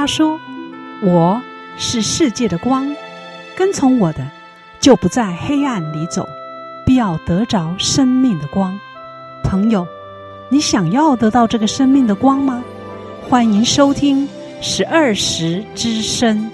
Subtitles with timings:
[0.00, 0.40] 他说
[1.04, 1.42] ：“我
[1.76, 2.96] 是世界的光，
[3.54, 4.26] 跟从我的，
[4.80, 6.26] 就不在黑暗里走，
[6.86, 8.80] 必要得着生命的光。”
[9.44, 9.86] 朋友，
[10.48, 12.64] 你想要得到这个生命的光吗？
[13.28, 14.26] 欢迎收听
[14.62, 16.50] 十二时之声。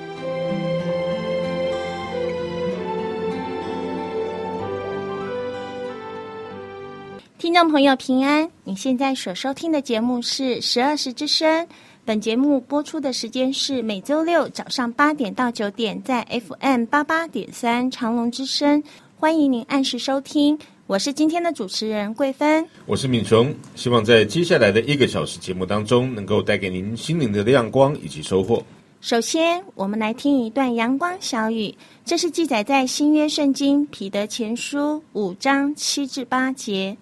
[7.39, 11.69] 听众朋友平安，你现在所收听的节目是十二时之声。
[12.07, 18.81] 本节目播出的时间是每周六早上八点到九点，在 FM 八八点三长隆之声，
[19.17, 20.57] 欢迎您按时收听。
[20.87, 28.63] 我是今天的主持人桂芬，我是敏雄，希望在接下来的一个小时节目当中，能够带给您心灵的亮光以及收获。
[29.01, 31.75] 首先，我们来听一段阳光小语，
[32.05, 36.97] 这是记载在新约圣经彼得前书五章七至八节。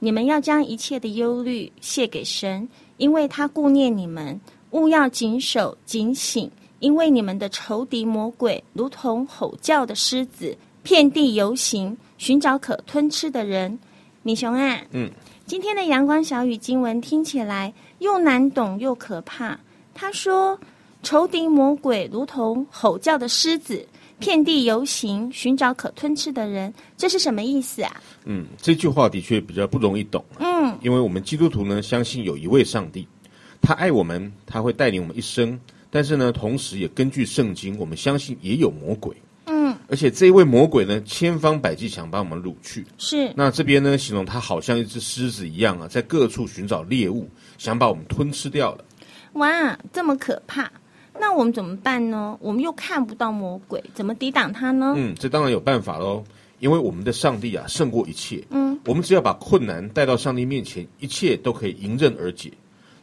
[0.00, 2.68] 你们要将一切的忧虑卸给神。
[3.00, 4.38] 因为他顾念你们，
[4.72, 13.78] 务要谨守警醒，因为你们的仇敌魔鬼如同吼叫的狮子，遍地游行，寻找可吞吃的人。
[14.22, 15.10] 米熊啊，嗯，
[15.46, 19.58] 今天的阳光小语经文听起来又难懂又可怕。
[19.94, 20.58] 他说，
[21.02, 23.88] 仇敌魔鬼如同吼叫的狮子。
[24.20, 27.90] 遍地游行，寻找可吞吃的人，这是什么意思啊？
[28.26, 30.24] 嗯，这句话的确比较不容易懂。
[30.38, 33.08] 嗯，因为我们基督徒呢，相信有一位上帝，
[33.60, 35.58] 他爱我们，他会带领我们一生。
[35.90, 39.16] 但是呢，同时也根据圣经，我们相信也有魔鬼。
[39.46, 42.86] 嗯，而且这一位魔鬼呢，千方百计想把我们掳去。
[42.98, 43.32] 是。
[43.34, 48.84] 那这边呢，形容他好像一只狮子一样啊，在各处寻找猎物，想把我们吞吃掉了。
[49.32, 50.70] 哇，这么可怕！
[51.20, 52.36] 那我们怎么办呢？
[52.40, 54.94] 我们又看不到魔鬼，怎么抵挡他呢？
[54.96, 56.24] 嗯，这当然有办法喽。
[56.58, 58.42] 因为我们的上帝啊，胜过一切。
[58.50, 62.50] 嗯，我们只要把困难带到上帝面前，一切都可以迎刃而解。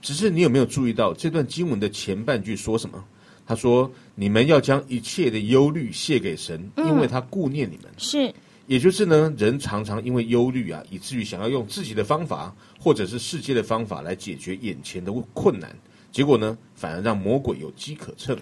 [0.01, 3.03] 只是你有没有注意到这段经文的前半句说什么？
[3.47, 8.33] 他说：“你们要将一切的忧虑卸给神，因为他顾念你们。”嗯，是，
[8.67, 15.73] 也就是呢，人常常因为忧虑啊，以至于想要用自己的方法，或者是世界的方法来解决眼前的困难。
[16.11, 18.37] 结果呢，反而让魔鬼有机可乘。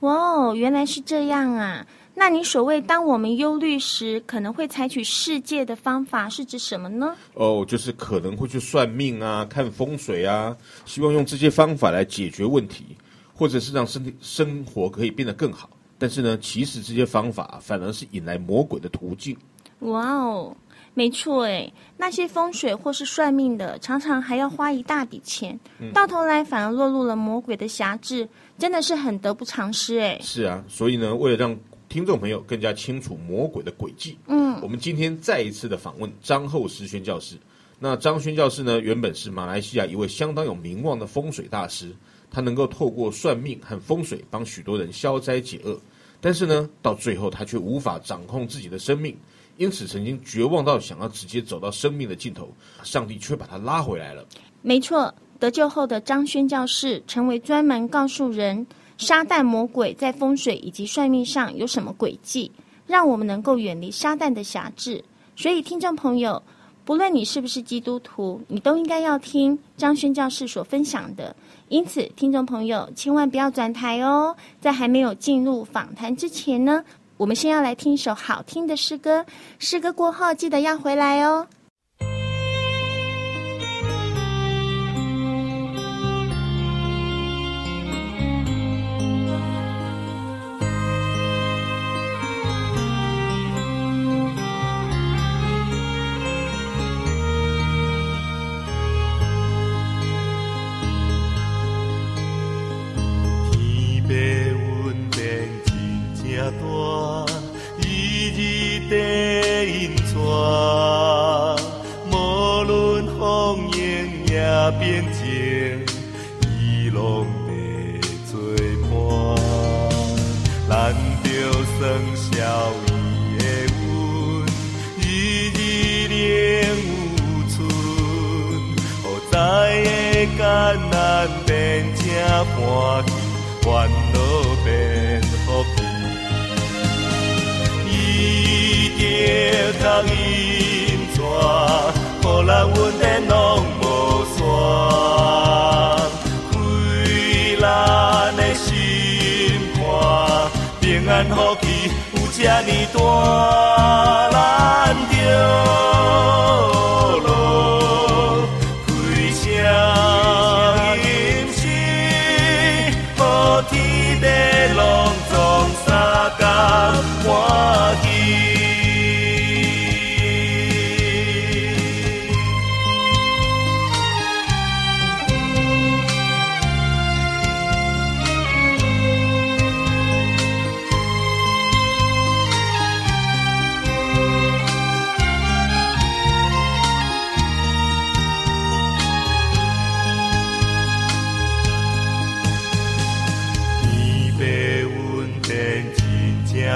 [0.00, 1.86] 哇哦，原来是这样啊！
[2.14, 7.14] 那你所谓当我们忧虑时，可能会采取世界的方法，是指什么呢？
[7.34, 12.96] 哦，就是可能会去算命啊、看风水啊，希望用这些方法来解决问题，
[13.34, 15.68] 或者是让身体生活可以变得更好。
[15.98, 19.36] 但是呢，其实这些方法反而是引来魔鬼的途径。
[19.80, 20.56] 哇哦！
[21.00, 28.28] 没错，哎，那些风水或是算命的，常常还要花一大笔钱，嗯、到头来反而落入了魔鬼的辖制，
[28.58, 30.18] 真的是很得不偿失，哎。
[30.20, 37.34] 是啊，所以呢，为了让听众朋友更加清楚魔鬼的诡计，嗯，我们今天再一次的访问张厚实宣教师。
[37.78, 41.96] 那张宣教师呢，原本是马来西亚一位相当有名望的风水大师，
[42.30, 45.80] 他能够透过算命和风水帮许多人消灾解厄，
[46.20, 49.16] 但是呢，到最后他却无法掌控自己的生命。
[49.60, 52.48] 因此，曾经绝望到想要直接走到生命的尽头，
[52.82, 54.24] 上帝却把他拉回来了。
[54.62, 58.66] 没错，得救后的张宣教士成为专门告诉人
[58.96, 62.50] 撒旦魔鬼在风水以及算命上有什么诡计，
[62.86, 65.04] 让我们能够远离撒旦的辖制。
[65.36, 66.42] 所以，听众朋友，
[66.86, 71.36] 不论你是不是基督徒，你都应该要听张宣教士所分享的。
[71.68, 74.34] 因此，听众朋友千万不要转台哦。
[74.58, 76.82] 在还没有进入访谈之前呢，
[77.20, 79.26] 我们先要来听一首好听的诗歌，
[79.58, 81.46] 诗歌过后记得要回来哦。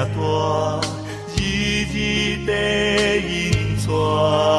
[0.05, 0.81] 大，
[1.37, 2.53] 日迹的
[3.17, 4.54] 运转。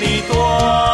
[0.00, 0.87] 你多。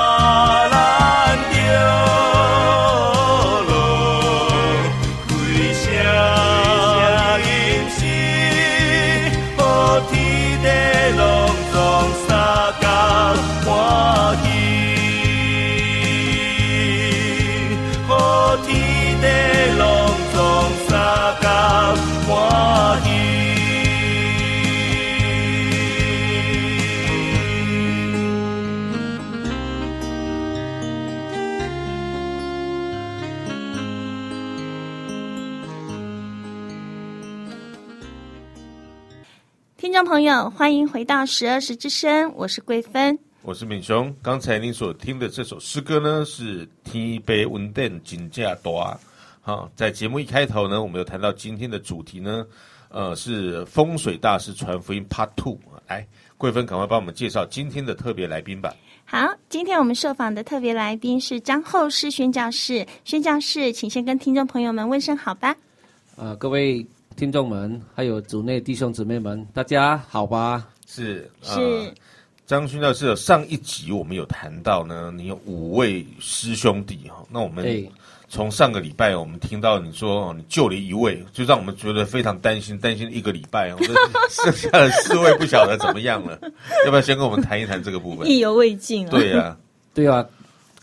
[39.85, 44.17] 听众朋友，欢迎回到十二时之声，我是桂芬，我是敏雄。
[44.23, 48.99] 刚才您所听的这首诗歌呢，是天杯温电金架多。
[49.43, 52.47] 好，在节目一开头呢，我们有谈到今天的主题呢，
[52.89, 55.59] 呃，是风水大师传福音 Part Two。
[55.87, 56.09] 来，
[56.39, 58.75] 桂芬，赶快帮我们介绍今天的特别来宾吧。
[59.05, 65.55] 好，今天我们受访的特别来宾是张厚师宣教士，宣教士，请先跟听众朋友们问声好吧。
[66.17, 66.87] 呃，各位。
[67.17, 70.67] 听众们，还有组内弟兄姊妹们，大家好吧？
[70.85, 71.95] 是是，呃、
[72.45, 77.25] 张勋教授，上一集我们有谈到呢，你有五位师兄弟哈。
[77.31, 77.89] 那我们
[78.29, 83.77] 从上个礼拜我们听到你说你救了一位，就让我们觉得非常担心，担心一个礼拜哦，
[84.29, 86.37] 剩下的四位不晓得怎么样了。
[86.85, 88.27] 要不要先跟我们谈一谈这个部分？
[88.29, 89.11] 意犹未尽啊。
[89.11, 89.57] 对呀、啊，
[89.95, 90.27] 对啊。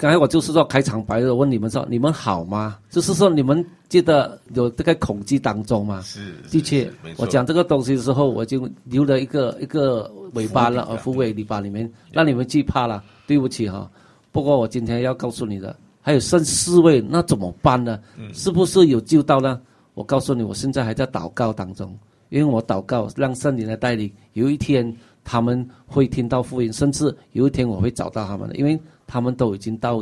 [0.02, 2.80] 刚才我就是说开场白的，问你们说你们好吗？
[2.90, 6.02] 就是说你们觉得有这个恐惧当中吗？
[6.02, 13.04] 是，的确，我讲这个东西的时候，我就留了一个一个尾巴了，呃，伏尾尾巴里面让你们惧怕了。
[13.28, 13.88] 对不起哈，
[14.32, 18.00] 不过我今天要告诉你的，还有剩四位，那怎么办呢？
[18.34, 19.62] 是不是有救到呢？
[19.94, 21.96] 我告诉你，我现在还在祷告当中，
[22.30, 24.92] 因为我祷告让圣灵来带领，有一天
[25.24, 28.82] 他们会听到福音，甚至有一天我会找到他们的，因为。
[29.12, 30.02] 他们都已经到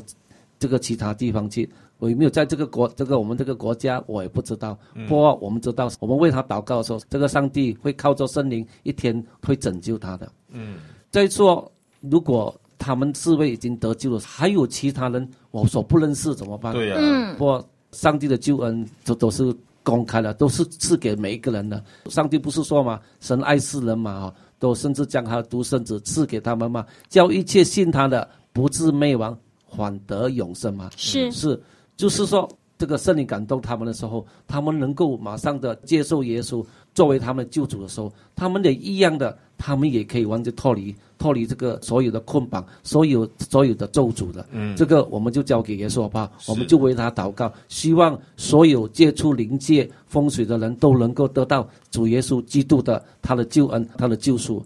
[0.59, 4.77] 这个其他地方去，我有没有在这个国，这个我们这个国家，我也不知道。
[5.07, 10.31] 不过我们知道，我们为他祷告的时候，这个上帝会靠着圣灵，一天会拯救他的。
[10.49, 10.77] 嗯。
[11.09, 16.71] 再说，如果他们四位已经得救了，还有其他人我所不认识怎么办？
[16.71, 16.97] 对呀。
[16.99, 17.35] 嗯。
[17.35, 19.51] 不过上帝的救恩都都是
[19.81, 21.83] 公开的，都是赐给每一个人的。
[22.11, 28.29] 上帝不是说嘛，神爱世人嘛，都甚至将他的独生子赐给他们嘛，叫一切信他的。
[28.53, 29.37] 不至灭亡，
[29.75, 30.89] 反得永生吗？
[30.95, 31.61] 是是，
[31.95, 44.45] 就是说，这个圣灵感动他们的时候，他们能够马上的接受耶稣作为他们救主的时候，他们也一样的，他们也可以完全脱离脱离这个所有的捆绑，所有所有的咒诅的。
[44.51, 54.65] 嗯，这个我们就交给耶稣吧，我们就为他祷告，希望所有接触灵界风水的人都能够得到主耶稣基督的他的救恩，他的救赎。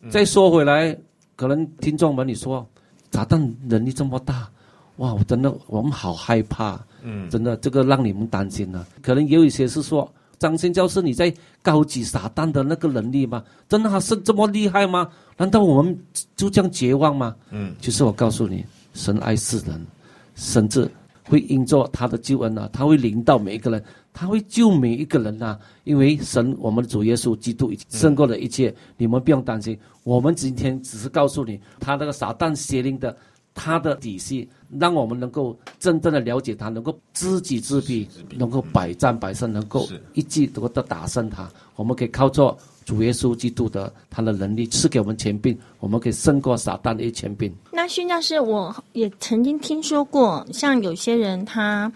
[0.00, 0.98] 嗯、再说回来，
[1.36, 2.66] 可能听众们你说。
[3.12, 4.48] 炸弹能力这么大，
[4.96, 5.12] 哇！
[5.14, 8.84] 我真的我们好害怕，嗯，真的这个让你们担心了。
[9.02, 13.44] 可能也有一些是说，张宣教授你在高级撒旦的那个能力吗？
[13.68, 15.08] 真的他是这么厉害吗？
[15.36, 15.96] 难道我们
[16.34, 17.36] 就这样绝望吗？
[17.50, 18.64] 嗯，其实我告诉你，
[18.94, 19.86] 神爱世人，
[20.34, 20.90] 甚至
[21.28, 25.58] 会因着他的救恩啊，他会临到每一个人，他会救每一个人呐、啊。
[25.84, 29.78] 因为神，我们的主耶稣基督已经胜过了一切，嗯、你们不用担心。
[30.04, 33.16] 我们今天只是告诉你，他那个撒旦邪灵的。
[33.54, 34.48] 他的底细，
[34.80, 41.46] 让我们能够真正的了解他，能够知己知彼，能够百战百胜，能够一击能够打胜他。
[41.76, 47.54] 我们可以靠着主耶稣基督的他的能力赐给我们权柄，我们可以胜过撒旦的一权柄。
[47.70, 51.92] 那宣教师，我也曾经听说过，像有些人他，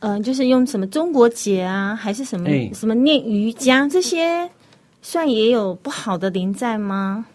[0.00, 4.48] 呃，就是用什么中国结啊，还是什么、哎、什么念瑜伽这些，
[5.02, 7.26] 算也有不好的灵在吗？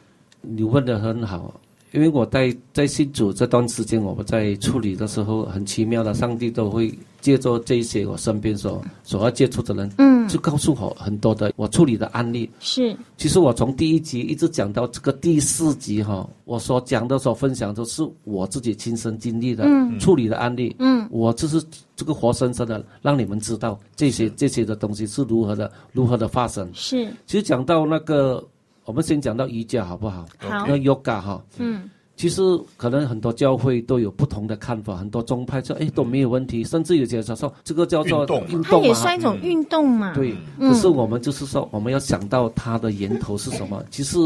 [0.41, 1.59] 你问的很好。
[1.93, 12.49] 因为我在在信主这段时间，我们在处理的时候，很奇妙的，上帝都会借助这些我身边所所要接触的人，嗯，就告诉我很多的我处理的案例。
[12.59, 20.75] 是，其实我从第一集一直讲到这个第四集哈，我所讲的、所分享都，是我自己亲身经历的、嗯、处理的案例。
[20.79, 21.63] 嗯，我就是
[21.95, 26.67] 这个活生生的让你们知道这些这些的东西是如何的如何的发生。
[26.73, 28.43] 是，其实讲到那个。
[28.85, 30.25] 我们先讲到瑜伽好不好？
[30.39, 30.65] 好。
[30.67, 32.41] 那 yoga 哈，嗯，其实
[32.75, 40.13] 可能很多教会都有不同的看法，很多宗派说，哎，都没有问题，甚至有些人说这个叫做运动，运动它也算一种运动嘛。
[40.13, 43.77] 嗯、对，可是我们就是说，我们要想到它的源头是什么？
[43.79, 44.17] 嗯、 其实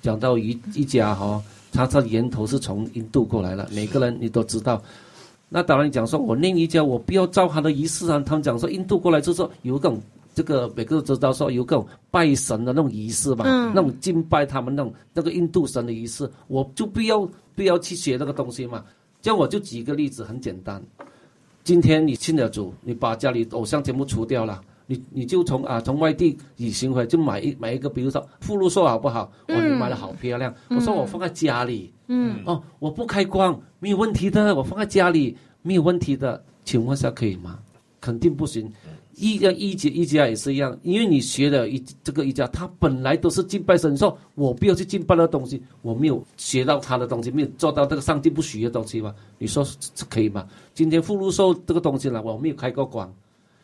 [0.00, 4.82] 讲到瑜瑜伽哈，它的源头是从印度过来了，每个人你都知道。
[5.50, 8.22] 那当然讲说，我念瑜伽，我不要照他的仪式啊。
[8.24, 10.00] 他们讲说，印度过来就是说有一种。
[10.38, 18.84] 这个每个人都知道说有各种拜神的那种仪式嘛，嗯、那种敬拜他们那种那个印度神的仪式，我就不要不要去学那个东西嘛。
[19.20, 20.80] 这样我就举一个例子，很简单。
[21.64, 29.32] 今天你信了主，你把家里偶像全部除掉了，你你就从啊从外地旅行回来，就买一买一个，比如说福禄寿好不好？
[29.48, 37.58] 我、嗯哦、你买的好漂亮，我说我放在家里，嗯，哦，我不开光没有问题的，我放在家里没有问题的，请问下可以吗？
[38.00, 38.72] 肯定不行。
[39.18, 49.14] 一要一节一家也是一样，因为你学了一这个一家，他本来都是敬拜神，说我不要去敬拜那东西，我没有学到他的东西，没有做到这个上帝不许的东西嘛？
[49.38, 50.46] 你说这可以吗？
[50.72, 53.12] 今天福禄寿这个东西呢，我没有开过光，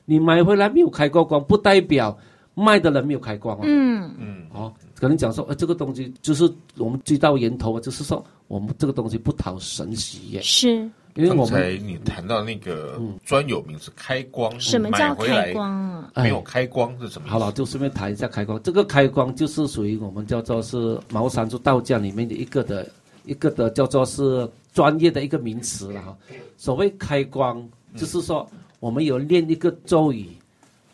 [0.04, 2.18] 你买回来没有开过光，不代表
[2.54, 3.62] 卖的人没有开光啊。
[3.64, 10.40] 嗯嗯，哦，可能讲说，呃，这个东西就是我们追到源头啊，就是说我们这个东西不讨神喜悦。
[10.42, 10.90] 是。
[11.14, 16.10] 因为刚才你谈到那个专有名词“开光”，什么叫开光啊？
[16.16, 17.28] 没有开光是什么？
[17.28, 18.60] 好了，就顺便谈一下开光。
[18.62, 22.88] 这个开光就是属于我们叫做是茅山术道教里面的一个的
[23.24, 26.16] 一个的叫做是专业的一个名词了哈。
[26.56, 27.64] 所谓开光，
[27.96, 28.44] 就是说
[28.80, 30.28] 我们有念一个咒语，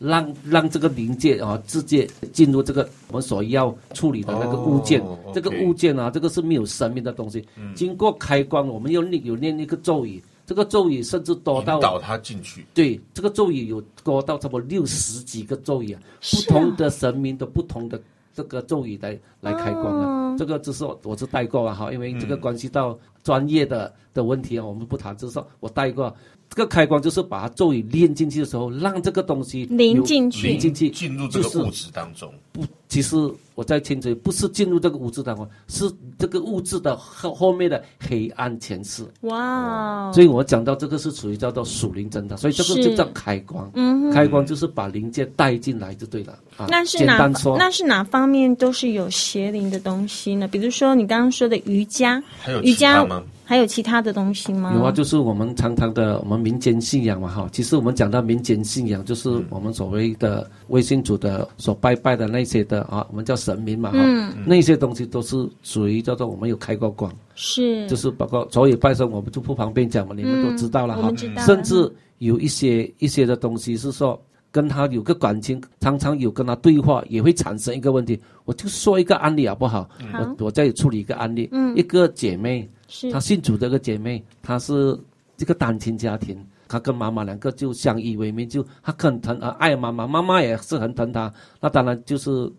[0.01, 4.99] 让让这个零件啊直接进入这个我们所要处理的那个物件。
[5.03, 5.19] Oh.
[5.35, 7.47] 这个物件啊，这个是没有生命的东西。
[7.57, 12.65] 嗯、经过开光，我们要念有念一个咒语，这个咒语甚至多到引导它进去。
[12.73, 18.01] 对，这个咒语有多到差不多六十几个咒语啊，不同的神明的不同的
[18.33, 20.39] 这个咒语来来开光的。
[20.39, 26.15] 这个就是我是带过啊哈，因为这个关系到专业的的问题啊，我们不谈，就是说我带过。
[26.49, 32.29] 这个开光就是把它咒语念进去的时候，让这个东西凝进去，淋进去，进入这个物质当中。
[32.51, 33.17] 不，其实
[33.55, 39.05] 我在听着，不是进入这个物质当中，是这个物质的后后面的黑暗前世。
[39.21, 40.13] 哇、哦！
[40.13, 43.71] 所以我讲到这个是属于叫做属灵真的，所以这个就叫开光。
[43.75, 46.33] 嗯，开光就是把灵界带进来就对了。
[46.57, 47.31] 啊，那是哪？
[47.57, 50.49] 那是哪方面都是有邪灵的东西呢？
[50.49, 53.23] 比如说你刚刚说的瑜伽，还有瑜伽吗？
[53.51, 54.73] 还有其他的东西吗？
[54.77, 57.49] 有啊，就是我们常常的我们民间信仰嘛，哈。
[57.51, 63.99] 其实我们讲到民间信仰，就是我们所谓的微信组的所拜拜的那些的啊，我们叫神明嘛，哈。
[64.01, 64.33] 嗯。
[64.47, 67.89] 那些东西都是属于叫做我们有开过光，是。
[67.89, 71.13] 就是包括所以拜神，我们就不方便讲嘛，你们都知道了哈。
[71.45, 74.17] 甚至有一些一些的东西是说
[74.53, 78.17] 跟他有个感情，常常有跟他对话，也会产生一个问题。
[78.45, 79.91] 我就说一个案例好不好？
[80.13, 80.21] 好。
[80.21, 81.49] 我我再处理一个案例。
[81.51, 81.77] 嗯。
[81.77, 82.71] 一个姐妹。
[83.13, 84.99] 她信主这个姐妹，她是
[85.37, 86.37] 这个单亲家庭，
[86.69, 91.33] 她跟妈妈两个就相依为命，就她很疼啊爱妈妈，妈妈也是很疼她。
[91.61, 92.51] 那当然就是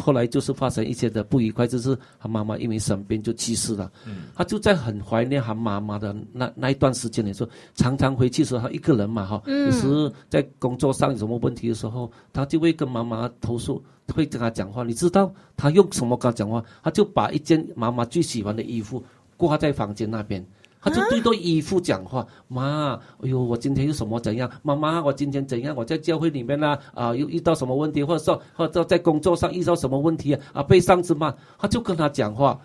[0.00, 3.92] 后来就是发生一些的不愉快，就是她妈妈因为生病就去世了。
[4.04, 13.80] 嗯，她就在很怀念她妈妈的那那一段时间里说，常常回去时候她一个人嘛哈，有时在工作上有什么问题的时候，她就会跟妈妈投诉，
[14.12, 14.82] 会跟她讲话。
[14.82, 16.64] 你知道她用什么跟她讲话？
[16.82, 19.00] 她就把一件妈妈最喜欢的衣服。
[19.36, 20.44] 挂在房间那边，
[20.80, 24.50] 他就对着衣服讲话，妈，哎呦，我今天又什么怎样？
[24.62, 25.74] 妈妈，我今天怎样？
[25.74, 30.40] 我在教会里面呢，啊，又遇到什么问题，或者说，或者在工作上遇到什么问题啊？
[30.52, 32.60] 啊，被上司骂，他就跟他讲话。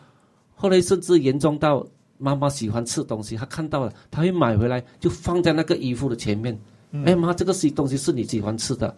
[0.56, 1.86] 后来甚至严重到
[2.18, 6.60] 妈妈喜欢吃东西，他看到了，他会买回来就放在那个衣服的前面。
[6.92, 8.94] 嗯、哎妈，这个是东西是你喜欢吃的，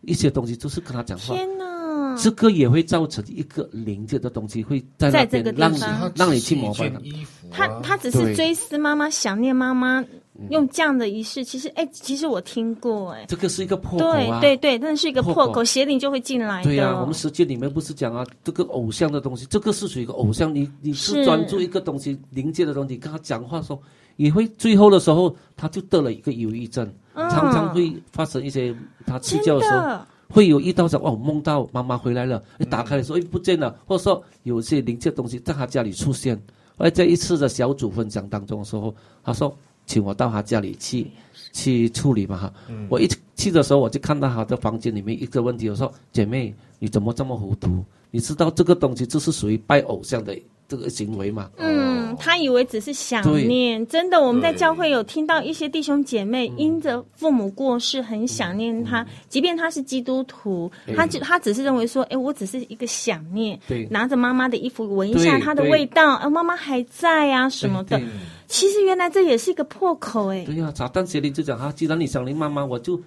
[0.00, 1.34] 一些东西就是跟他讲话。
[1.34, 1.73] 天哪！
[2.16, 5.80] 这个也会造成一个灵界的东西会在那边让你
[6.14, 7.48] 让你去膜拜衣服。
[7.50, 10.04] 他他只是追思妈妈，想念妈妈，
[10.50, 11.44] 用这样的仪式。
[11.44, 16.62] 其实哎，其实我听过哎，这个是一个破口啊，对对对，那是一个破口，邪灵就会进来。
[16.64, 20.52] 对呀，我们世界里面不是讲啊，这个偶像的东西，这个是属于一个偶像。
[20.52, 23.80] 你你是专注一个东西，灵界的东西，跟他讲话说，
[24.16, 28.74] 也会最后的时候，他就得了一个忧郁症，常常会发生一些
[29.06, 30.00] 他睡觉的时候。
[30.34, 36.36] 会有遇到说哦，梦到妈妈回来了，一打开的时候，哎，不见了，或者说有些灵界东西在他家里出现。
[36.76, 41.08] 而在一次的小组分享当中的时候，他说，请我到他家里去
[41.52, 42.52] 去处理嘛哈。
[42.88, 47.84] 我一去的时候，我就看到他的房间里面一个问题，我说姐妹，你怎么这么糊涂？
[48.10, 50.36] 你知道这个东西就是属于拜偶像的。
[50.66, 68.00] 这个行为嘛，嗯，他以为只是想念，真的，我们在教会有听到一些弟兄姐妹因着父母过世很想念他，即便他是基督徒，他就他只是认为说，哎，我只是一个想念，拿着妈妈的衣服闻一下她的味道，啊，妈妈还在啊什么的，
[68.46, 72.98] 其实原来这也是一个破口，哎，对呀，撒旦邪灵就讲，哈，既然你想念妈妈，我就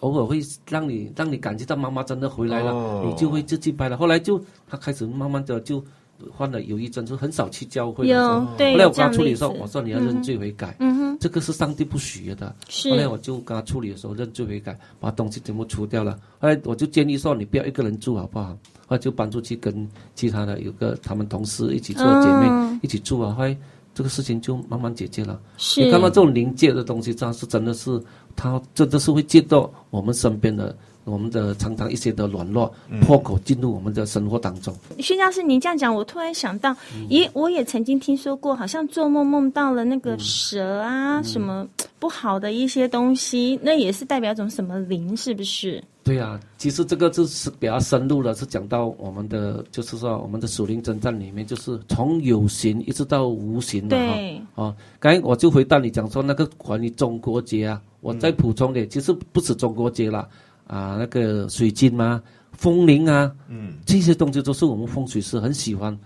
[0.00, 3.96] 偶尔会让你让你感觉到妈妈真的回来了，你就会自己拜了。
[3.96, 4.38] 后来就
[4.68, 5.82] 他开始慢慢的就。
[6.30, 8.06] 患了忧郁症，就很少去教会。
[8.08, 10.74] 有对，后来我跟他处理的时候，我说你要认罪悔改。
[10.80, 12.54] 嗯哼，这个是上帝不许的。
[12.68, 12.90] 是。
[12.90, 16.18] 后来我就跟他处理的时候，认罪悔改，把东西全部除掉了。
[16.38, 18.46] 后来我就建议说，你不要一个人住，好不好？
[18.86, 23.32] 后来就搬出去跟其他的有个他们同事一起做姐妹、嗯、一起住啊。
[23.34, 23.56] 后来
[23.94, 25.40] 这个事情就慢慢解决了。
[25.56, 25.84] 是。
[25.84, 28.00] 你看到这种灵界的东西，这样是真的是，
[28.34, 30.76] 它真的是会借到我们身边的。
[31.08, 34.74] 我们的常常一些的软弱破口进入我们的生活当中。
[34.98, 36.72] 薛教授，您这样讲，我突然想到，
[37.08, 41.66] 咦、嗯，我也曾经听说过，好像做梦梦到了那个蛇啊，嗯、什么
[41.98, 45.82] 不好的一些东西，嗯、那也是代表一种什么灵，是不是？
[46.04, 54.14] 对呀、啊，其实这个就是比较深入的，是讲到我们的，就是说我们的属灵征战里面，就是从有形一直到无形的哈。
[54.14, 54.40] 对。
[54.54, 60.26] 哦，刚才我就回答你讲说那个关于中国节啊，我再补充点，嗯、其实不止中国节了。
[60.68, 65.98] 啊，那个水晶吗，风铃啊，嗯，这些东西都是我们风水师很喜欢，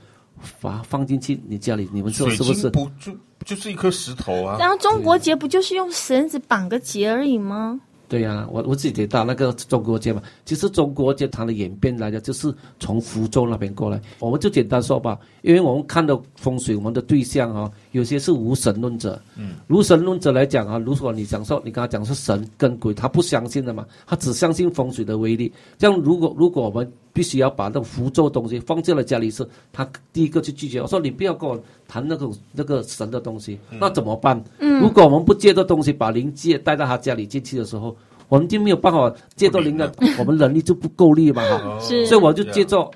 [0.60, 2.70] 把放进去你家里，你们说是不是？
[2.70, 3.12] 不就
[3.44, 4.56] 就是一颗石头啊？
[4.58, 7.80] 然后中国结不就是用绳子绑个结而已吗？
[8.08, 13.98] 对呀、啊，我我自己提到那个中国结嘛，其实中国结它的演变来的就是从福州那边过来。
[14.18, 19.20] 我们就简单说吧，因为我们看到风水，我们的对象啊，有些是无神论者。
[19.36, 25.52] 嗯，无神论者来讲啊，如果你讲说，你跟他讲是神跟鬼，他不相信的嘛，他只相信风水的威力。
[25.78, 30.80] 这样如果如果我们必须要把那个符咒东西放在了家里是，他第一个去拒绝。
[30.80, 34.42] 我说你不要跟我谈那个那个神的东西，那怎么办？
[34.58, 37.94] 嗯，如果我们不借这东西，把灵界带到他家里进去的时候，
[38.28, 41.78] 我们就没有办法借到灵的，我们能力就不够力嘛哈。
[41.80, 42.90] 是，所以我就借着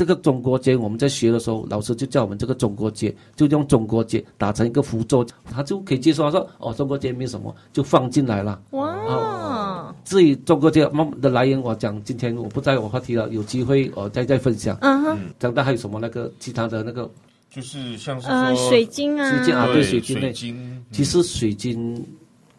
[0.00, 6.22] 这个中国结，我们在学的时候，老师就叫我们这个中国结，就用中国结打成一个符咒，他就可以接受。
[6.22, 8.58] 他说哦，中国结没什么，就放进来了。
[8.70, 9.94] 哇。
[10.02, 10.88] 至于中国结
[11.20, 14.74] 的来源，我讲今天我不在我话题了，有机会我再再分享。
[14.80, 17.06] 嗯哼，讲到还有什么那个其他的那个，
[17.50, 20.32] 就是像是呃水晶啊，水晶啊，对水晶类。
[20.32, 22.02] 晶其实水晶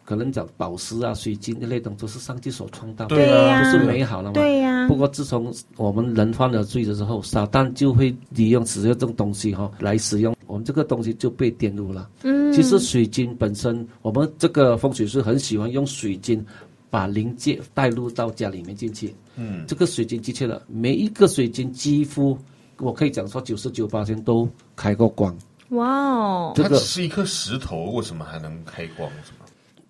[0.04, 4.34] 可能讲宝石啊，水晶的那种都是上帝所创造的，对啊，都是美好的嘛。
[4.34, 4.86] 对呀。
[4.88, 12.08] 不过自从我们人犯了罪的时候，撒旦就会利用使用这种东西哈来使用，我们这个东西就被玷污了。
[12.22, 12.52] 嗯。
[12.52, 16.44] 其实水晶本身，我们这个风水师很喜欢用水晶。
[16.92, 22.36] 把灵界带入到家里面进去，嗯，这个水晶的确了，每一个水晶几乎
[22.76, 25.34] 我可以讲说九十九八千都开过光。
[25.70, 29.10] 哇哦，这个只是一颗石头，为什么还能开光？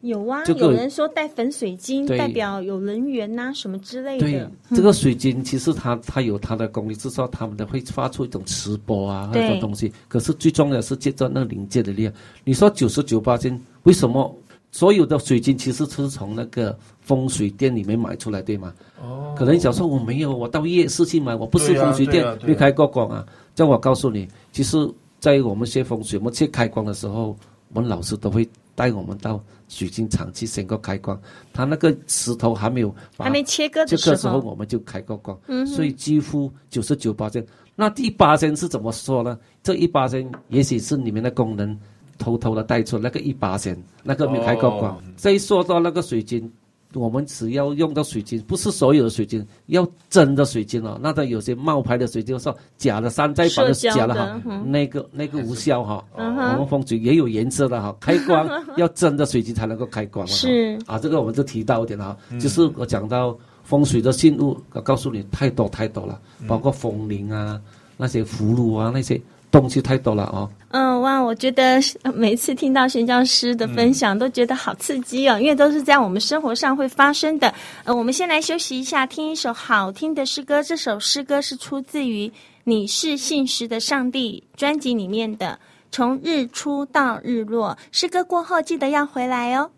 [0.03, 4.27] 有啊，这个、有人说带粉水晶代表有人缘呐、啊，什么之类的。
[4.27, 9.93] 对，嗯、这个水晶其实它它有它的功力，至少它们的会发出一种磁波啊，那种东西。
[10.09, 12.13] 可是最重要的是借着那个灵界的力量。
[12.45, 14.37] 你说九十九八千，为什么？
[14.75, 18.73] 所有的水晶其实是从那个风水店里面买出来，对吗？
[19.03, 19.35] 哦。
[19.37, 23.23] 可能想说我没有，我到夜市去买，我不是风水店没开过光啊。
[23.55, 27.37] 这样我告诉你，其实，在我们学风水，我们去开光的时候，
[27.75, 31.21] 我们老师都会带我们到水晶厂去先个开光。
[31.53, 35.39] 他那个石头还没有还没切割的时候，这个时候我们就开过光。
[35.49, 35.67] 嗯。
[35.67, 39.39] 所以几乎九十九八千，那第八千是怎么说呢？
[39.63, 41.79] 这一八千也许是里面的工人。
[42.19, 44.95] 偷偷的带出那个一八千，那个没有开过光。
[44.95, 46.49] 哦、再说到那个水晶，
[46.95, 50.99] 我们只要用到水晶，不是所有的水晶，要真的水晶哦。
[51.03, 56.05] 那它有些冒牌的水晶，说假的山寨版的假的哈，嗯、那个那个无效哈。
[56.17, 60.27] 我们风水也有颜色的哈，开光要真的水晶才能够开光。
[60.27, 67.61] 是啊，这个我们就提到一点哈，就是我讲到风水的信物，我告诉你太多太多了，包括风铃啊，
[67.97, 69.21] 那些葫芦啊那些。
[69.53, 70.49] 东西太多了哦。
[70.73, 71.79] 嗯，哇，我觉得
[72.15, 77.53] 每次听到宣教师的分享，都觉得好刺激哦，因为都是在我们生活上会发生的。
[77.85, 80.63] 呃，我们先来休息一下，听一首好听的诗歌。
[80.63, 82.27] 这首诗歌是出自于
[82.65, 85.47] 《你是信实的上帝》专辑里面的
[85.91, 87.77] 《从日出到日落》。
[87.93, 89.71] 诗歌过后，记得要回来哦。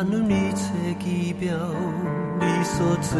[0.00, 0.62] 但愿你找
[1.00, 1.50] 奇妙
[2.38, 3.18] 你所做。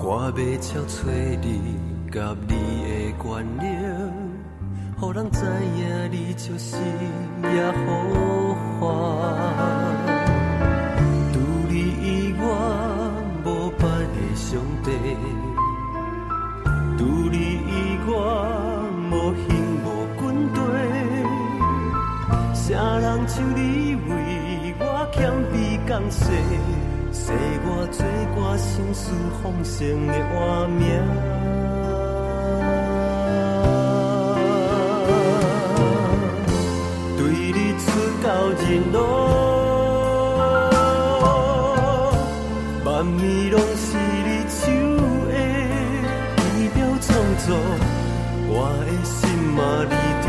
[0.00, 1.06] 我要超找
[1.40, 1.78] 你
[2.10, 3.70] 甲你的关联，
[5.00, 5.38] 予人知
[5.78, 6.74] 影你就是
[7.44, 7.78] 耶和
[8.80, 8.82] 华。
[11.32, 12.42] 除你以外
[13.44, 14.90] 无别的上帝，
[16.98, 17.36] 除你
[17.70, 17.70] 以
[18.10, 18.18] 外。
[23.32, 25.54] 像你为我谦卑
[25.86, 26.24] 降世，
[27.12, 27.30] 使
[27.62, 30.80] 我做我心事奉献的画面。
[37.16, 37.20] 对
[37.52, 37.86] 你出
[38.20, 38.60] 到日
[38.92, 38.98] 落，
[42.84, 43.08] 万物
[43.52, 43.86] 拢是
[44.26, 44.60] 你手
[45.30, 45.32] 的
[46.36, 46.42] 奇
[46.74, 47.08] 妙创
[47.46, 47.48] 作。
[48.52, 48.52] 我
[48.84, 49.18] 的心
[49.54, 49.94] 嘛，离
[50.26, 50.28] 着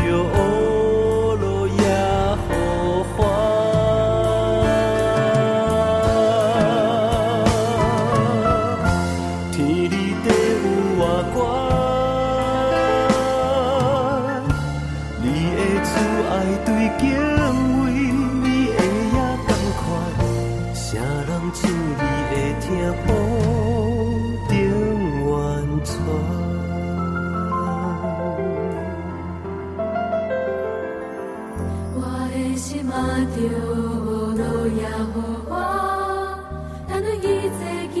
[37.22, 37.91] widzę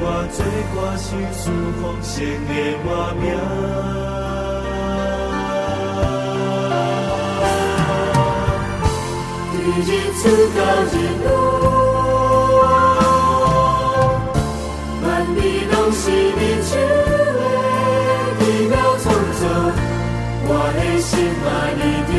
[0.00, 0.38] 我做
[0.76, 1.42] 我心事
[1.82, 2.14] 丰盛
[2.46, 2.50] 的
[2.84, 3.24] 画面，
[9.50, 10.20] 从日出
[10.54, 10.58] 到
[10.92, 11.26] 日落，
[15.02, 15.36] 万物
[15.70, 17.44] 拢是你手的
[18.38, 19.04] 奇妙创
[19.40, 19.42] 作，
[20.46, 21.10] 我的心
[21.42, 21.80] 嘛，你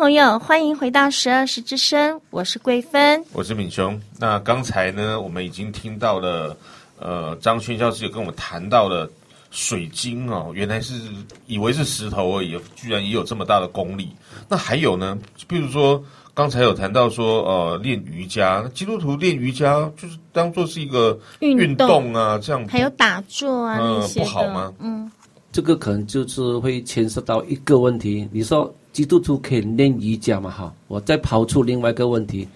[0.00, 4.00] 朋友，欢迎回到十二时之声，我是桂芬，我是敏雄。
[4.18, 6.56] 那刚才呢，我们已经听到了，
[6.98, 9.06] 呃，张勋教授有跟我们谈到了
[9.50, 10.94] 水晶哦，原来是
[11.46, 14.08] 以为是石头而已，居然也有这么大的功力。
[14.48, 24.72] 那还有呢，比如说刚才有谈到说，呃，练瑜伽，基督徒练瑜伽就是当做是一个运动啊，这样还有打坐啊呃那些的不好吗？
[24.78, 25.12] 嗯，
[25.52, 28.74] 这个可能就是会牵涉到一个问题，你说。
[28.92, 30.50] 基督徒可以练瑜伽嘛？
[30.50, 32.46] 哈，我再抛出另外一个问题：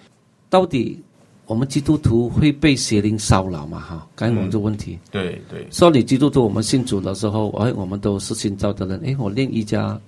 [0.49, 1.01] 到底
[1.45, 3.79] 我们基督徒会被邪灵骚扰吗？
[3.79, 4.95] 哈，刚才我们这问题。
[4.95, 5.67] 嗯、对对。
[5.71, 8.99] 说你基督徒，我们信主的时候，哎，我们都是信教的人。
[9.05, 9.99] 哎，我练瑜伽，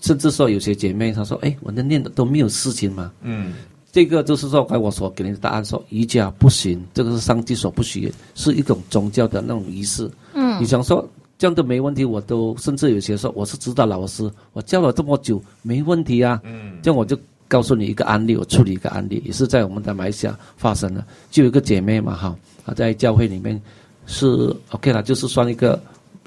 [0.00, 3.10] 甚至说有些姐妹她说，哎，我那练的都没有事情嘛。
[3.22, 3.54] 嗯。
[3.92, 10.10] 这个就是说，刚才我所给你的答案说，瑜伽不行，这个是上帝所不许，是一种宗教的那种仪式。
[10.34, 10.60] 嗯。
[10.60, 11.08] 你想说？
[11.40, 16.38] 这样都没问题，我都甚至有些说我是指导老师，我教了这么久没问题啊。
[16.44, 23.58] 嗯，这样我就告诉你一个案例，我处理一个案例，也是在我们的马来西亚发生的，就有一个姐妹嘛，哈，她在教会里面
[24.04, 25.80] 是 OK 了，就是算一个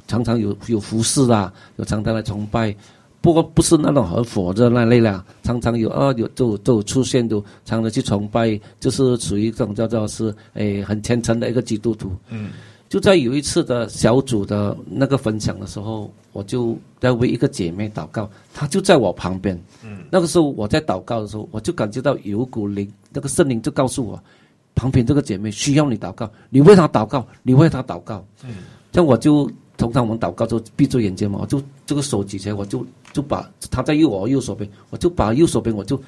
[0.07, 2.75] 常常有有服侍啊，有常常来崇拜，
[3.21, 12.11] 不过不是那种很火热那类啦，常常有啊有都都有出现，都常常去崇拜，就是属于这种叫做是诶很虔诚的一个基督徒。
[12.31, 12.49] 嗯。
[12.93, 19.59] 就在有一次的小组的那个分享的时候，我就在为一个姐妹祷告，她就在我旁边。
[19.83, 24.23] 嗯，那个时候我在祷告的时候，我就感觉到有股灵，那个圣灵就告诉我，
[24.75, 28.23] 旁边这个姐妹需要你祷告，你为她祷告，你为她祷告。
[28.43, 28.57] 嗯，
[28.91, 35.99] 这样我就通常我们祷告就闭着眼睛嘛，我就这个手举起来，我就就把她在右我右手边，我就把右手边我就。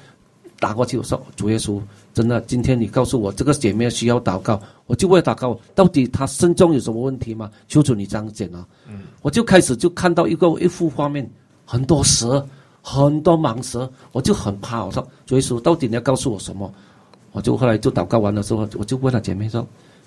[0.58, 1.80] 打过去，我说主耶稣，
[2.14, 5.58] 真的，今天你告诉我这个姐妹需要祷告，我就为祷告。
[5.74, 7.50] 到底她身中有什么问题吗？
[7.68, 8.66] 求主你彰显啊！
[8.88, 11.28] 嗯，我就开始就看到一个一幅画面，
[11.64, 12.46] 很多蛇，
[12.80, 14.84] 很多蟒蛇，我就很怕。
[14.84, 16.72] 我说主耶稣，到底你要告诉我什么？
[17.32, 19.66] 我就后来就祷告完了之后，我就问她姐妹说，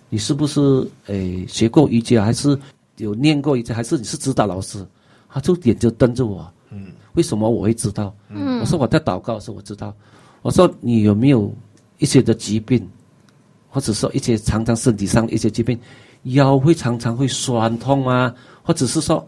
[0.10, 2.58] 你是不是诶学过瑜伽，还是
[2.98, 4.84] 有念过瑜伽，还是你是指导老师？
[5.30, 6.52] 她就眼就瞪着我。
[6.72, 8.16] 嗯，为什么我会知道？
[8.30, 9.94] 嗯，我说我在祷告的时候我知道。
[10.42, 11.54] 我说你有没有
[11.98, 12.88] 一些的疾病，
[13.70, 15.78] 或者说一些常常身体上的一些疾病，
[16.24, 19.28] 腰会常常会酸痛啊，或者是说，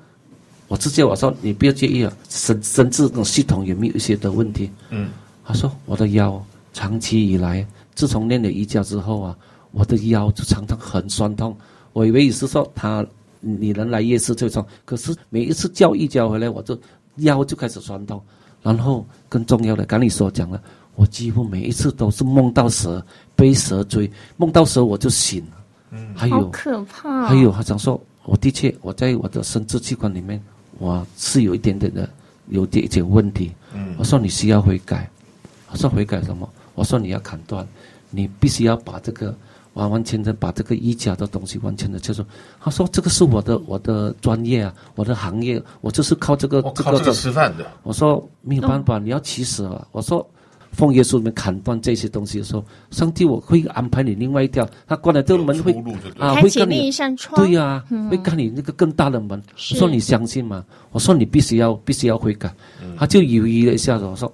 [0.67, 4.71] 我直接我说你不要介意啊，神神志这种系统有没有一些的问题？
[4.89, 5.09] 嗯，
[5.43, 6.41] 他说我的腰
[6.73, 9.37] 长期以来，自从练了瑜伽之后啊，
[9.71, 11.55] 我的腰就常常很酸痛。
[11.93, 13.05] 我以为你是说他
[13.41, 16.79] 你能来夜市就痛，可是每一次教瑜伽回来，我就
[17.17, 18.21] 腰就开始酸痛，
[18.61, 20.61] 然后更重要的，刚你所讲了。
[20.95, 23.03] 我几乎每一次都是梦到蛇，
[23.35, 25.51] 被蛇追，梦到蛇我就醒了。
[25.91, 27.25] 嗯，还有可怕。
[27.27, 30.41] 还有，他想说，我的确我在我的生殖器官里面，
[30.77, 32.07] 我是有一点点的，
[32.49, 33.51] 有点一点问题。
[33.73, 35.09] 嗯，我说你需要悔改。
[35.71, 36.47] 我说悔改什么？
[36.75, 37.67] 我说你要砍断，
[38.09, 39.35] 你必须要把这个
[39.73, 42.23] 完完全全把这个瑜伽的东西完全的接受。
[42.59, 47.65] 他说这个是我的我的专业啊，我的行业，我就是靠这个靠这个吃饭的。
[47.83, 49.87] 我说没有办法，你要起死了。
[49.91, 50.25] 我说。
[50.71, 55.73] 奉耶稣里面砍断这些东西的时候，上帝我会安排你另外一条，他关了这个门会
[56.17, 56.89] 啊，会跟你
[57.35, 59.41] 对呀、啊，嗯、会跟你那个更大的门。
[59.53, 60.65] 我说你相信吗？
[60.91, 62.53] 我说你必须要必须要悔改。
[62.81, 64.31] 嗯、他就犹豫了一下子，我说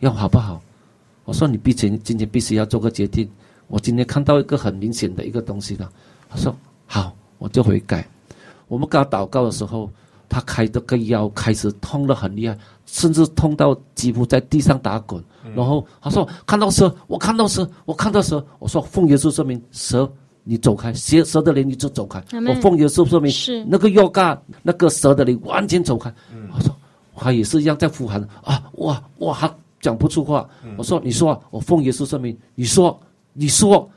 [0.00, 0.60] 要好不好？
[1.24, 3.28] 我说你必须今天必须要做个决定。
[3.68, 5.88] 我今天看到一个很明显的一个东西了。
[6.28, 6.54] 他说
[6.86, 8.06] 好，我就悔改。
[8.68, 9.88] 我们跟他祷告的时候，
[10.28, 15.22] 他开这个腰开始痛得很厉害，甚至痛到几乎在地上打滚。
[15.54, 18.44] 然后他说看到蛇，我看到蛇，我看到蛇。
[18.58, 20.10] 我说奉耶稣圣名，蛇
[20.44, 22.22] 你走开，蛇蛇的灵你就走开。
[22.48, 26.12] 我奉耶稣圣名，是那个药干，那个蛇的灵完全走开。
[26.54, 26.74] 我说
[27.14, 30.48] 他也是一样在呼喊啊，哇哇，他讲不出话。
[30.76, 32.98] 我说你说，我奉耶稣圣名，你说
[33.32, 33.88] 你说，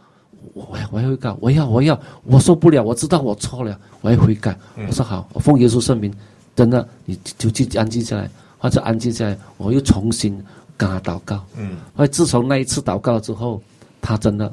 [0.53, 4.57] 我我要悔改，我要我要，我受不了，我知道我错了，我要悔改。
[4.87, 6.13] 我说好，我奉耶稣圣名，
[6.55, 10.41] 真的你就去安静下来，或者安静下来，我又重新。
[10.79, 13.61] 跟他祷告，嗯，而自从那一次祷告之后，
[14.01, 14.49] 他真的，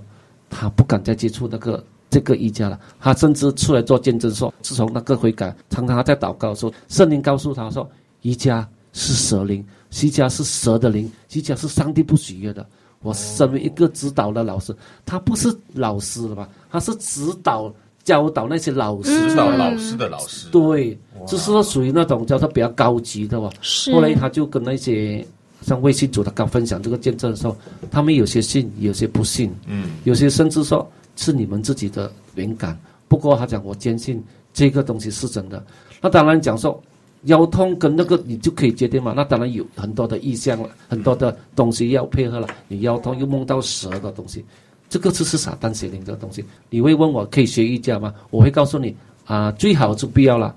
[0.50, 2.76] 他不敢再接触那个这个瑜伽了。
[2.98, 7.88] 他甚至出来做见证说，自从那个悔改，常常他在祷告的时候，圣灵告诉他说，
[8.22, 9.64] 瑜伽是蛇灵，
[10.02, 12.66] 瑜伽是蛇的灵，瑜伽是上帝不喜悦的。
[13.02, 16.48] 我身为一个指导的老师，他不是老师了吧？
[16.68, 23.48] 他是指导教导那些老师，指导老师的老师，对，就是说属于那种叫做比较高级的吧。
[23.60, 23.92] 是。
[23.92, 25.24] 后来他就跟那些
[25.62, 27.56] 像微信组他刚分享这个见证的时候，
[27.90, 32.78] 他们有些信，有些不信，嗯，有些甚至说是你们自己的灵感。
[33.08, 35.64] 不过他讲，我坚信这个东西是真的。
[36.00, 36.82] 那当然讲说。
[37.22, 39.12] 腰痛跟那个你就可以决定嘛？
[39.16, 42.46] 那当然有很多的意向了，很多的东西要配合了。
[42.68, 44.44] 你腰痛又梦到蛇的东西，
[44.88, 46.44] 这个就是撒旦邪灵的东西。
[46.70, 48.14] 你会问我可以学瑜伽吗？
[48.30, 50.54] 我会告诉你啊，最好就不要了。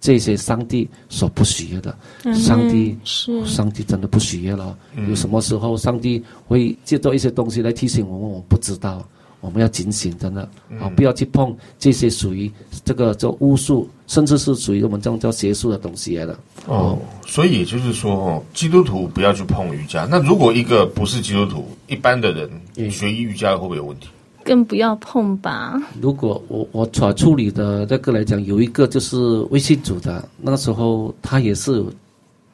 [0.00, 4.76] 这些上帝所不喜悦的，嗯、上帝是上帝真的不喜悦了。
[5.08, 8.30] 有什么时候上帝会借助一些东西来提醒我们？
[8.30, 9.06] 我不知道。
[9.40, 10.42] 我们要警醒，真的
[10.80, 12.50] 啊，不要去碰这些属于
[12.84, 16.36] 这个叫巫术，甚至是属于我们这种叫邪术的东西来的。
[16.66, 20.08] 哦，所以也就是说，哦，基督徒不要去碰瑜伽。
[20.10, 22.50] 那如果一个不是基督徒，一般的人
[22.90, 24.08] 学瑜伽会不会有问题？
[24.48, 25.78] 更不要碰吧。
[26.00, 29.16] 如果我我所处理的这个来讲，有一个就是
[29.50, 31.92] 微信组的，那个时候他也是有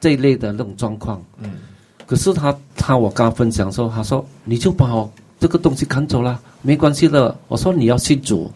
[0.00, 1.22] 这一类的那种状况。
[1.40, 1.52] 嗯，
[2.04, 5.08] 可是他他我刚分享说，他说你就把我。
[5.40, 7.36] 这个东西看走了，没关系的。
[7.48, 8.50] 我说你要信主，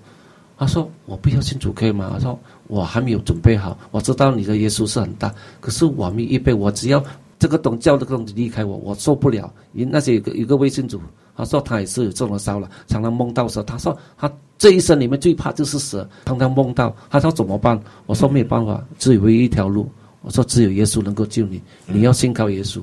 [0.57, 2.09] 他说我不要信主可以吗？
[2.15, 3.77] 他说我还没有准备好。
[3.91, 6.55] 我知道你的耶稣是很大，可是我没预备。
[6.55, 7.05] 我只要
[7.39, 9.53] 这个东叫这个东西离开我，我受不了。
[9.75, 10.99] 因那些有个有个微信主，
[11.39, 13.63] 他说他也是有中了招了，常常梦到蛇。
[13.63, 16.95] 他说他这一生里面最怕就是蛇，常常梦到。
[17.09, 17.81] 他说怎么办？
[18.07, 19.89] 我说没有办法，只有唯一一条路。
[20.23, 22.81] 我说只有耶稣能够救你，你要信靠耶稣。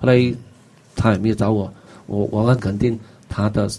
[0.00, 0.34] 后来
[0.96, 1.72] 他也没有找我，
[2.06, 2.98] 我我很肯定。
[3.28, 3.70] 他的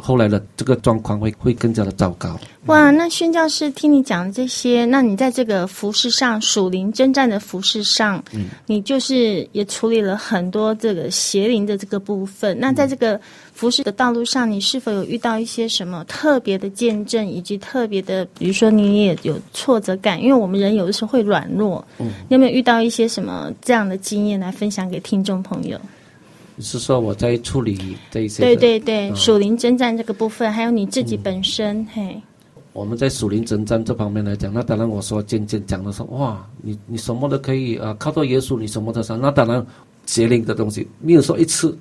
[0.00, 2.38] 后来的这个状况会会更加的糟糕。
[2.66, 12.58] 哇，那宣教师听你讲这些，那你在这个服饰上属灵征战的服饰上，嗯，你就是也处理了很多这个邪灵的这个部分。
[12.58, 13.20] 那在这个
[13.52, 20.22] 服饰的道路上，你是否有遇到一些什么特别的见证，以及特别的，比如说你也有挫折感？
[20.22, 25.78] 因为我们人有的时候会软弱，嗯，你有没有遇到一些什么这样的经验来分享给听众朋友？
[26.56, 28.42] 你是说我在处理这一些？
[28.42, 32.22] 对对对，嗯、属灵征战这个部分，还有你自己本身，嗯、嘿。
[32.72, 39.20] 我们在属灵征战这方面来讲，那当然我说渐渐讲的说，哇，你你什么都可以啊，靠到耶稣，你什么都上。
[39.20, 39.64] 那当然
[40.06, 41.78] 邪灵的东西没有说一次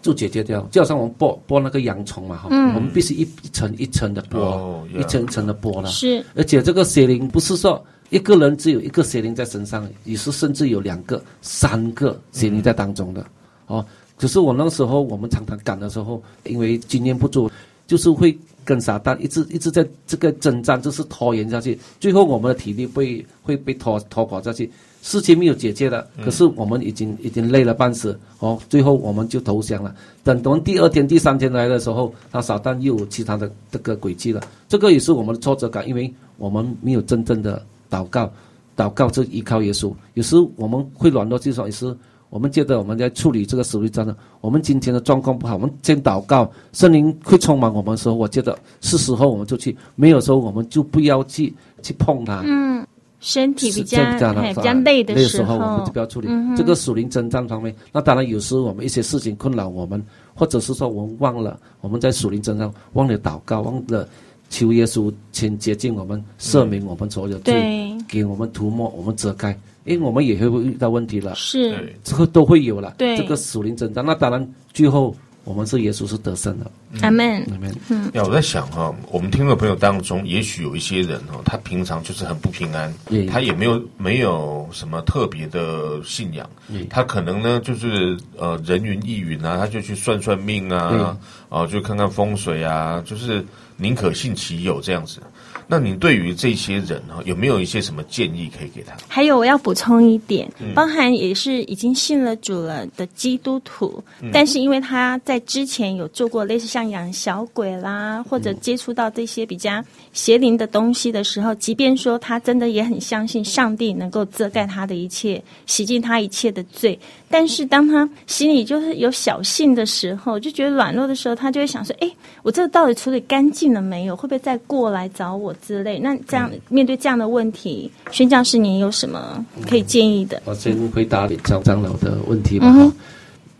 [0.00, 5.88] 就解决掉，就好像我们剥剥那个洋葱嘛，哈、嗯，我们必须一一层一层的剥，哦、一层一层的剥了。
[5.90, 13.20] 是，而且这个邪灵不是说一个人只有一个邪灵在身上，也是甚至有两个、三个邪灵在当中的。
[13.20, 13.26] 嗯
[13.66, 13.84] 哦，
[14.16, 17.50] 可是我那时候，我们常常赶的时候，因为经验不足，
[17.86, 24.70] 就是会跟撒旦一直一直在这个征战，就是拖延下去，最后我们的体力被会被拖拖垮下去，
[25.02, 29.94] 事情没有解决的，可是我们已经已经累了半死，哦，最后我们就投降了。
[30.24, 38.32] 等等第二天、第三天来的时候，他撒旦又有其他的这个诡计了，这个也是我们的挫折感，因为我们没有真正的祷告，
[38.76, 41.96] 祷告是依靠耶稣，有时我们会软弱，就说也是。
[42.28, 52.42] 我们觉得我们在处理这个属灵战争，我们今天的状况不好，我们先祷告，圣灵会充满我们的时候，我觉得是时候我们就去，没有时候我们就不要去去碰它。
[52.44, 52.86] 嗯，
[53.20, 57.74] 身体比较比较累的时候，我们就不要处理、嗯、这个属灵征战方面。
[57.92, 64.06] 那当然，有时我们一些事情困扰我们，或者是说我们忘了我们在属灵征战忘了祷告，忘了
[64.50, 69.56] 求耶稣请接近我们，赦免我们所有罪，嗯、给我们涂抹，我们遮盖。
[69.86, 72.94] 因为我们也会遇到问题了，是，这个都会有了。
[72.98, 76.70] 对，这个属灵征战，那当然最后我们是耶稣是得胜的。
[77.02, 77.74] 阿门，阿门。
[77.88, 82.92] 嗯，呀，我在想哈，我们听众朋友当中，也许有一些人哈，他平常就是很不平安，
[83.30, 86.48] 他也没有没有什么特别的信仰，
[86.90, 91.16] 他可能呢就是呃人云亦云啊，他就去算算命啊，
[91.48, 93.44] 啊就看看风水啊，就是
[93.76, 95.20] 宁可信其有这样子。
[95.68, 98.94] 那你对于这些人哈，有没有一些什么建议可以给他？
[99.08, 116.98] 还有我要补充一点，包含也是已经信了主了的基督徒，嗯、但是因为他在之前有做过类似像养小鬼啦，或者接触到这些比较邪灵的东西的时候，即便说他真的也很相信上帝能够遮盖他的一切，洗净他一切的罪，
[117.28, 122.10] 但是当他心里就是有小性的时候，就觉得软弱的时候，他就会想说：哎，
[122.42, 124.14] 我这个到底处理干净了没有？
[124.14, 125.52] 会不会再过来找我？
[125.54, 129.44] 之类，那这样面对这样的问题，宣教士你有什么？
[129.68, 130.40] 可以建议的？
[130.44, 132.72] 我先回答你张长老的问题吧。
[132.76, 132.92] 嗯、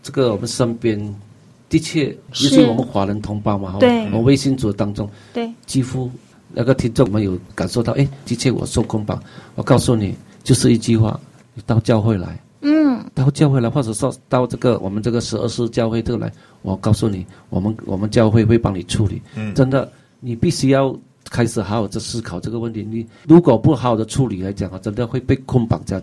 [0.01, 0.97] 这个我们身边
[1.69, 6.09] 的确，尤其我们华人同胞嘛，对，我们微信组当中，对，几乎
[6.53, 9.21] 那个听众们有感受到，哎，的确我受捆绑。
[9.55, 11.19] 我告诉你，就是一句话，
[11.53, 16.31] 你到教会来，嗯，到教会来，或者说到这个我们这个十二世教会这来，
[16.61, 19.21] 我告诉你，我们我们教会会帮你处理。
[19.35, 20.97] 嗯，真的，你必须要。
[21.29, 22.87] 开始好好的思考这个问题。
[22.89, 25.99] 你如果不好好的处理来讲啊，真的会被捆绑下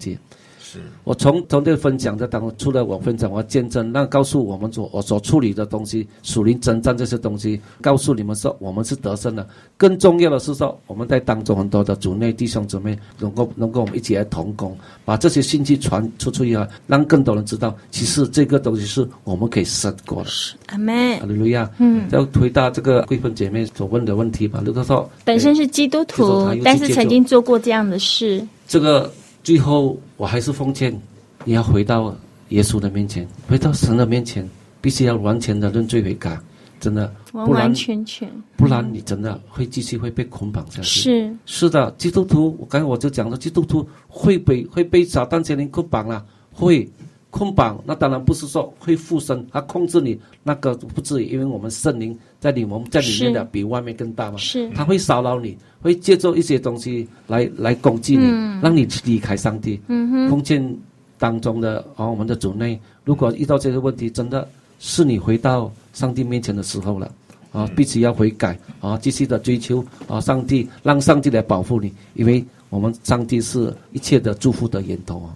[0.75, 0.81] 去。
[1.05, 9.47] 我从从这个分享的当中，除了我分享，我见证，那告诉我们所我所处理的东西，属灵征战这些东西，告诉你们说，我们是得胜的。
[9.77, 20.31] 更重要的是说，我们在当中很多的主内弟兄姊妹，能够能够我们一起来同工，把这些信息传出去啊，让更多人知道，其实这个东西是我们可以胜过的。
[20.67, 21.19] 阿门。
[21.21, 21.71] 哈利路亚。
[21.79, 22.09] 嗯。
[22.11, 24.63] 要回答这个贵芬姐妹所问的问题吧。
[24.65, 29.11] 如果说本身是基督徒，但是曾经做过这样的事，这个。
[29.45, 30.99] 最后，我还是奉劝
[31.45, 32.17] 你要回到
[32.49, 34.49] 耶稣的面前，回到神的面前，
[34.81, 36.37] 必须要完全的认罪悔改，
[36.81, 38.27] 真的，完完全全，
[38.57, 41.01] 不然你真的会继续会被捆绑下去。
[41.03, 46.89] 是是的，基督徒，我刚才我就讲了，基督徒会被会被撒旦邪灵捆绑了，会。
[47.35, 54.39] 捆绑，那当然不是说会附身，他控制你，那个不至于，因为我们圣灵在里，我们在里面的比外面更大嘛。
[54.39, 59.81] 是，他会骚扰你，会借助一些东西来来攻击你，嗯、让你离开上帝。
[59.89, 60.31] 嗯哼。
[60.31, 60.79] 奉劝
[61.19, 67.11] 当中的啊、哦，我们的主内，如果遇到这些问题，真的是你回到上帝面前的时候了
[67.51, 75.35] 啊，必须要悔改啊，继续的追求啊，上帝让上帝来保护你，因为我们上帝是一切的祝福的源头啊。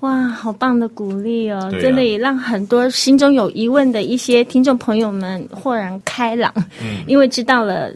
[0.00, 1.58] 哇，好棒的鼓励哦！
[1.58, 7.90] 啊、真的也让很多心中有疑问的一些听众朋友们豁然开朗，嗯，因为知道了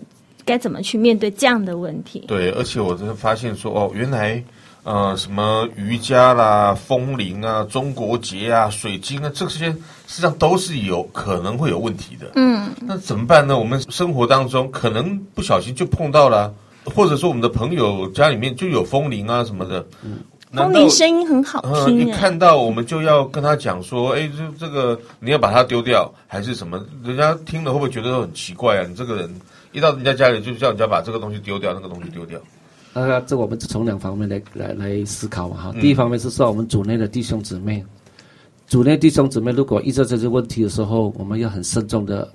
[0.45, 2.25] 该怎么去面对这样的问题。
[2.27, 4.43] 对，而且我真的发现说，哦，原来
[4.83, 9.67] 呃，什么瑜伽啦、风铃啊、中国结啊、水晶啊，这些
[10.07, 12.33] 实际上都是有可能会有问题的。
[12.37, 13.59] 嗯，那怎么办呢？
[13.59, 16.53] 我们生活当中可能不小心就碰到了，
[16.87, 19.87] 或者说我们的朋友家里面就有风铃啊什么的。
[20.03, 20.21] 嗯。
[20.53, 26.85] 风铃声音很好听，一看到我们就要跟他讲说，哎，这这个你要把它丢掉，还是什么？
[27.05, 28.85] 人家听了会不会觉得很奇怪啊？
[28.89, 29.31] 你这个人
[29.71, 32.37] 一到人家家里就叫人家把这个东西丢掉，那个东西丢掉。
[32.95, 35.73] 呃，这我们从两方面来来来思考嘛哈。
[35.81, 37.85] 第一方面是说我们组内的弟兄姊妹，
[38.67, 42.29] 组内弟兄姊妹如果遇到这些问题的时候，我们要很慎重的、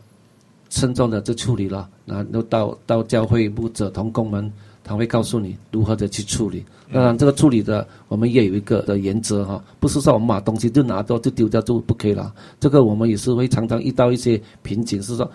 [0.69, 1.89] 慎重的去处理了。
[2.05, 4.49] 然后到到教会牧者同工们。
[4.85, 6.63] 他会告诉你如何的去处理。
[6.93, 12.31] 当然，这个处理的我们也有一个的原则哈，不是说我们把东西就拿到就丢掉就不可以了。
[12.59, 15.29] 这个我们也是会常常遇到一些瓶颈，是说。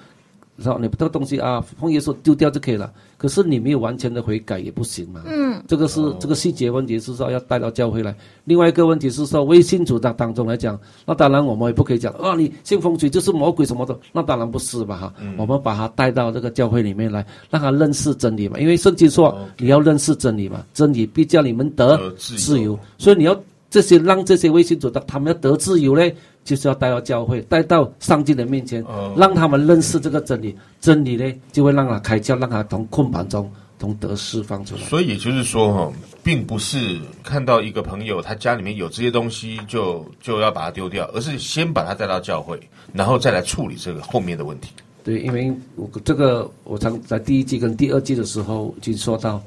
[0.62, 2.92] 说你这个东西啊，奉耶稣丢掉就可以了。
[3.16, 5.20] 可是你没有完全的悔改也不行嘛。
[5.26, 8.14] 嗯，这个是这个细节问题，是说要带到教会来。
[8.44, 15.14] 另外一个问题是说，微信主的当中来讲，那当然我们也不可以讲啊，你信风水就是魔鬼什么的，那当然不是吧哈。
[15.20, 18.58] 嗯、我们把他带到这个教会里面来，让他认识真理嘛。
[18.58, 22.78] 因为圣经说你要认识真理嘛，真理必叫你们得自由。
[22.96, 23.38] 所以你要
[23.70, 26.14] 这些让这些为信主的他们要得自由嘞。
[26.42, 30.56] 就是要带到教会，带到上帝的面前，呃、让他们认识这个真理。
[30.80, 33.48] 真理呢，就会让他开窍，让他从困盘中
[33.78, 34.80] 从得释放出来。
[34.84, 35.92] 所以也就是说，哈，
[36.22, 42.58] 并不是看到一个朋友他家里面有这些东西就就要把它丢掉，而是先把他带到教会，
[42.94, 44.70] 然后再来处理这个后面的问题。
[45.04, 49.40] 对，因为我这个我常在第一季跟第二季的时候就说到。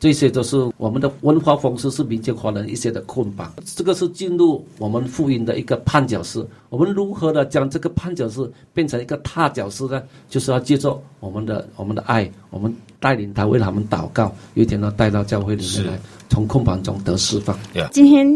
[0.00, 3.52] 这些都是我们的文化风俗，是民间华人一些的捆绑。
[3.76, 6.42] 这个是进入我们福音的一个绊脚石。
[6.70, 10.02] 我们如何的将这个绊脚石变成一个踏脚石呢？
[10.30, 17.54] 就是要借助我们的我们的爱，我们带领他为他们祷告，有一天呢带到教会里面来，从捆绑中得释放。
[17.92, 18.26] 今天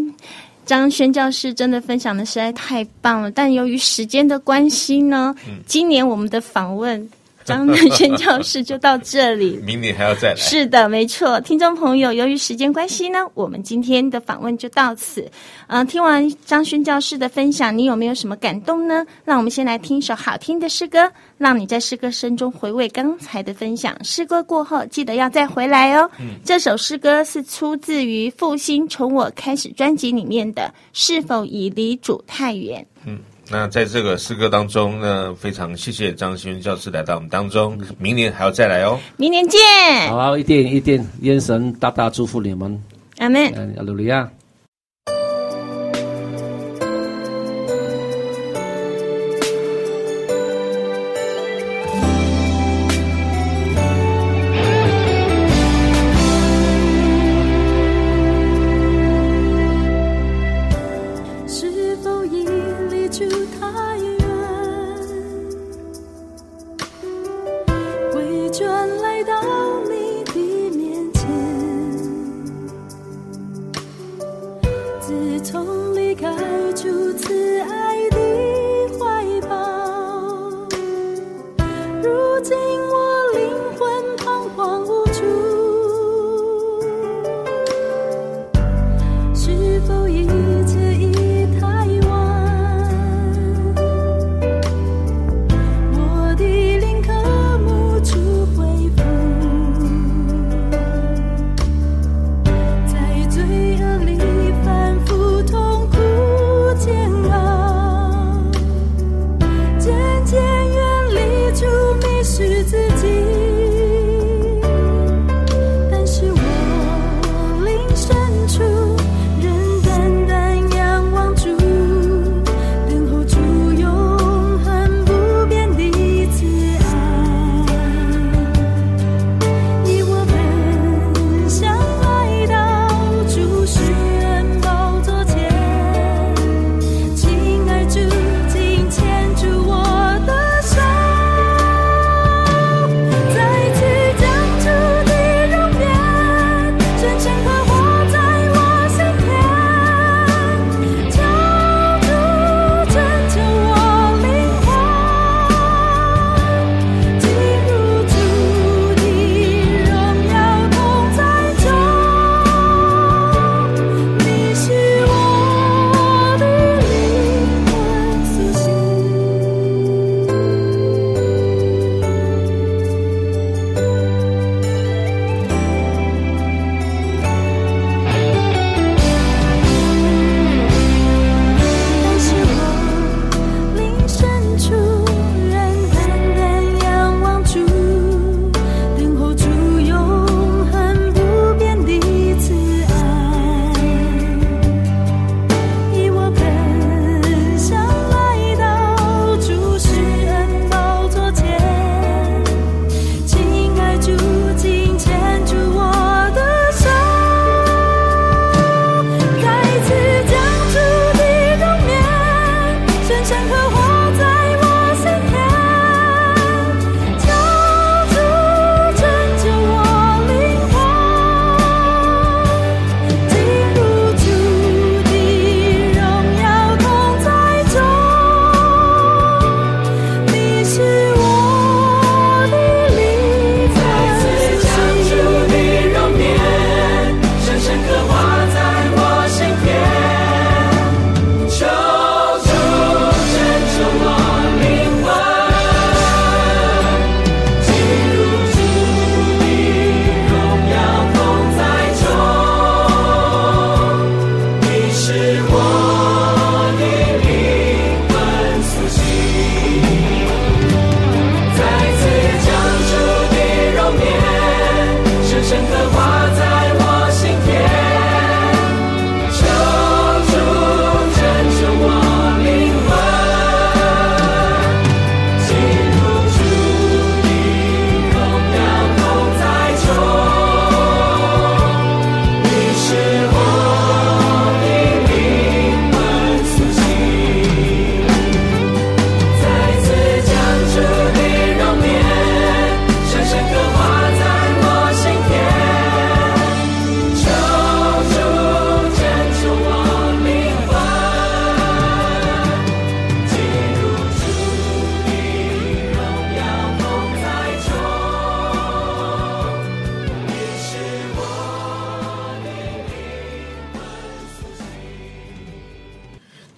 [0.67, 5.35] 张宣教师真的分享的实在太棒了，但由于时间的关系呢，
[5.65, 7.09] 今年我们的访问。
[7.45, 10.37] 张宣教室就到这里， 明年还要再来。
[10.37, 11.41] 是的，没错。
[11.41, 15.21] 听众朋友，由于时间关系呢，我们今天的访问就到此。
[15.67, 19.05] 嗯、呃，听完张轩教师的分享，你有没有什么感动呢？
[19.25, 23.97] 让我们先来听一首好听的诗歌，让你在诗歌声中回味刚才的分享。
[24.03, 26.11] 诗歌过后，记得要再回来哦。
[26.19, 32.81] 嗯，这首诗歌是出自于复兴从我开始专辑里面的《是否已离主太远》。
[33.07, 33.19] 嗯。
[33.51, 38.99] 那在这个诗歌当中呢，非常谢谢张新教师来到我们当中，明年还要再来哦。
[39.17, 39.61] 明年见。
[40.09, 42.83] 好，一定一定，愿神大大祝福你们。
[43.19, 43.53] 阿门。
[43.77, 44.29] 阿努利亚。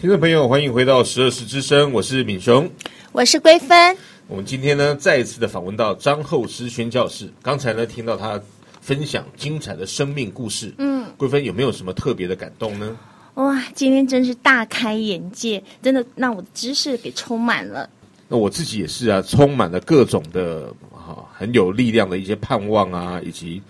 [0.07, 2.71] 听众朋友，欢迎回到十二时之声，我是敏雄，
[3.11, 3.97] 我是桂芬。
[4.29, 7.29] 我们今天呢，再一次的访问到张厚诗宣教士。
[7.43, 8.41] 刚才呢，听到他
[8.81, 10.73] 分享精彩的生命故事。
[10.79, 12.97] 嗯，桂芬有没有什么特别的感动呢？
[13.35, 17.91] 哇，今天真是大开眼界，真的让我的知识给充满了。
[18.29, 23.61] 那我自己也是啊，充满了各种的哈很有力量的一些盼望啊，以及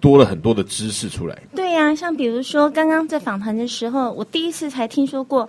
[0.00, 1.38] 多了很多的知识出来。
[1.54, 5.46] 对呀、啊，像比如说刚刚在访谈的时候，我第一次才听说过。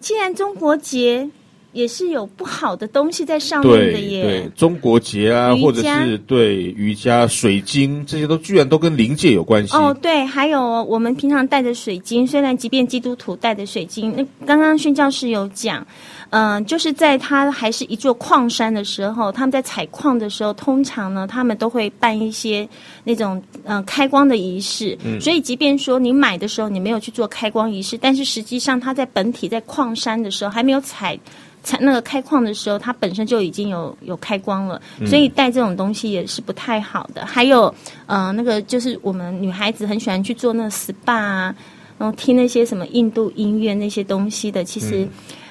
[0.00, 1.28] 既然中国结
[1.72, 9.96] 也是有不好的东西在上面的耶，对，对中国结啊，或者是对瑜伽、水晶这些都居然都跟灵界有关系哦。
[10.02, 15.86] 对，还有我们平常戴的水晶，虽然即便基督徒戴的水晶，那刚刚宣教师有讲。
[16.30, 22.68] 嗯、呃，就是在它还是一座矿山的时候，他们在采矿的时候，通常呢，他们都会办一些
[23.02, 24.96] 那种嗯、呃、开光的仪式。
[25.04, 31.18] 嗯，所以即便说你买的时候你没有去做开光仪式，但是实际上它在本体在矿山的时候还没有采
[31.64, 34.80] 采那个开矿的时候，它本身就已经有有开光了。
[35.06, 37.26] 所以带这种东西也是不太好的。
[37.26, 37.74] 还有
[38.06, 41.54] 呃，那个就是我们女孩子很喜欢去做那个 SPA 啊，
[41.98, 45.02] 然后听那些什么印度音乐那些东西的，其实。
[45.02, 45.08] 嗯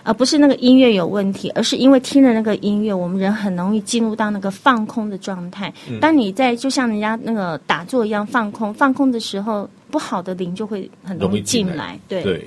[0.10, 5.72] 而不是那个音乐有问题，而是因为听了那个音乐，我们人很容易进入到那个放空的状态。
[5.88, 12.00] 嗯、当你在就像人家那个打坐一样放空，放空的时候，不好的灵就会很容易进来。
[12.08, 12.44] 对。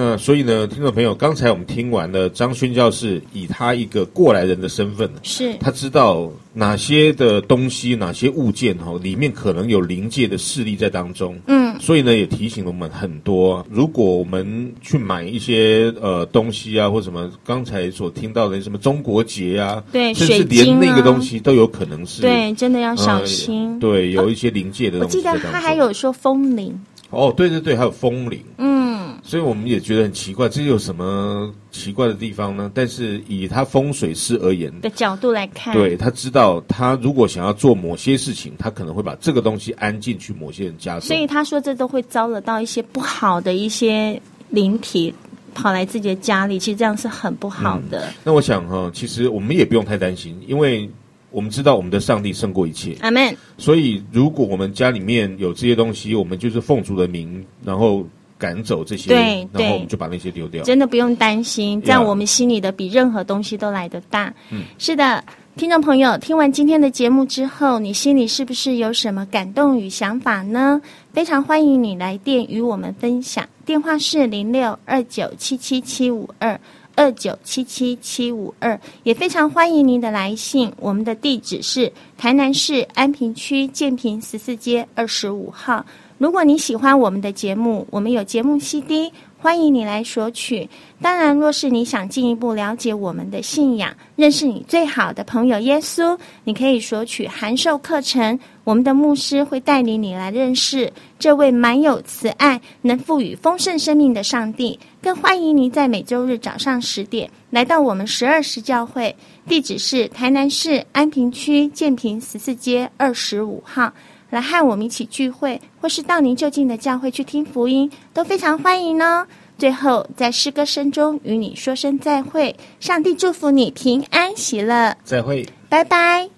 [0.00, 11.36] 那所以呢，听众朋友，刚才我们听完了张勋教授以他一个过来人的身份，是他知道哪些的东西、哪些物件哈，里面可能有灵界的势力在当中。
[11.48, 23.72] 嗯，所以呢，也提醒了我们很多，如果我们去买一些呃东西啊，或什么刚才所听到的什么中国结啊，对，甚至连那个东西都有可能是，对，真的要小心。
[23.72, 25.18] 呃、对，有一些灵界的东西。
[25.18, 26.72] 我记得他还有说风铃。
[27.10, 28.38] 哦，对对对，还有风铃。
[28.58, 28.87] 嗯，
[29.28, 32.70] 所以我们也觉得很奇怪，这有什么奇怪的地方呢？
[32.72, 41.02] 但是以他风水师而言的角度来看，对，他知道，他如果想要做某些事情，他可能会把这个东西安进去某些人家中。
[41.02, 44.18] 所以他说，这都会招惹到一些不好的一些
[44.48, 45.12] 灵体
[45.54, 48.06] 跑来自己的家里，其实这样是很不好的。
[48.06, 50.88] 嗯，那我想哈，其实我们也不用太担心，因为。
[51.30, 53.36] 我们知道我们的上帝胜过一切，阿门。
[53.58, 58.02] 所以，如果我们家里面有这些东西，我们就是奉主的名，然后
[58.38, 60.62] 赶走这些，对，然后我们就把那些丢掉。
[60.62, 64.32] 真的不用担心，在我们心里的比任何东西都来得大。
[64.50, 65.24] 嗯，是的，
[65.56, 70.80] 听众朋友，听完今天的节目之后，你心里是不是有什么感动与想法呢？
[71.12, 76.58] 非常欢迎你来电与我们分享，电话是零六二九七七七五二。
[76.94, 80.72] 二九七七七五二，也非常欢迎您的来信。
[80.80, 85.86] 我们的地址是台南市安平区建平十四街二十五号。
[86.18, 89.12] 如果你喜欢我们的节目，我们有节目 CD。
[89.40, 90.68] 欢迎你来索取。
[91.00, 98.36] 当然，若是你想进一步了解我们的信仰，认识你最好的朋友耶稣，你可以索取函授课程。
[98.64, 104.76] 我们的牧师会带领你来认识这位满有慈爱、能赋予丰盛生命的上帝。
[105.00, 109.14] 更欢迎您在每周日早上十点来到我们十二时教会，
[109.46, 113.92] 地址是台南市安平区建平十四街二十五号。
[114.30, 119.26] 来和我们一起聚会，或是到您就近的教会去听福音，都非常欢迎哦。
[119.56, 124.96] 最后，在诗歌声中与你说声再会，上帝祝福你平安喜乐。
[125.02, 126.37] 再会，拜拜。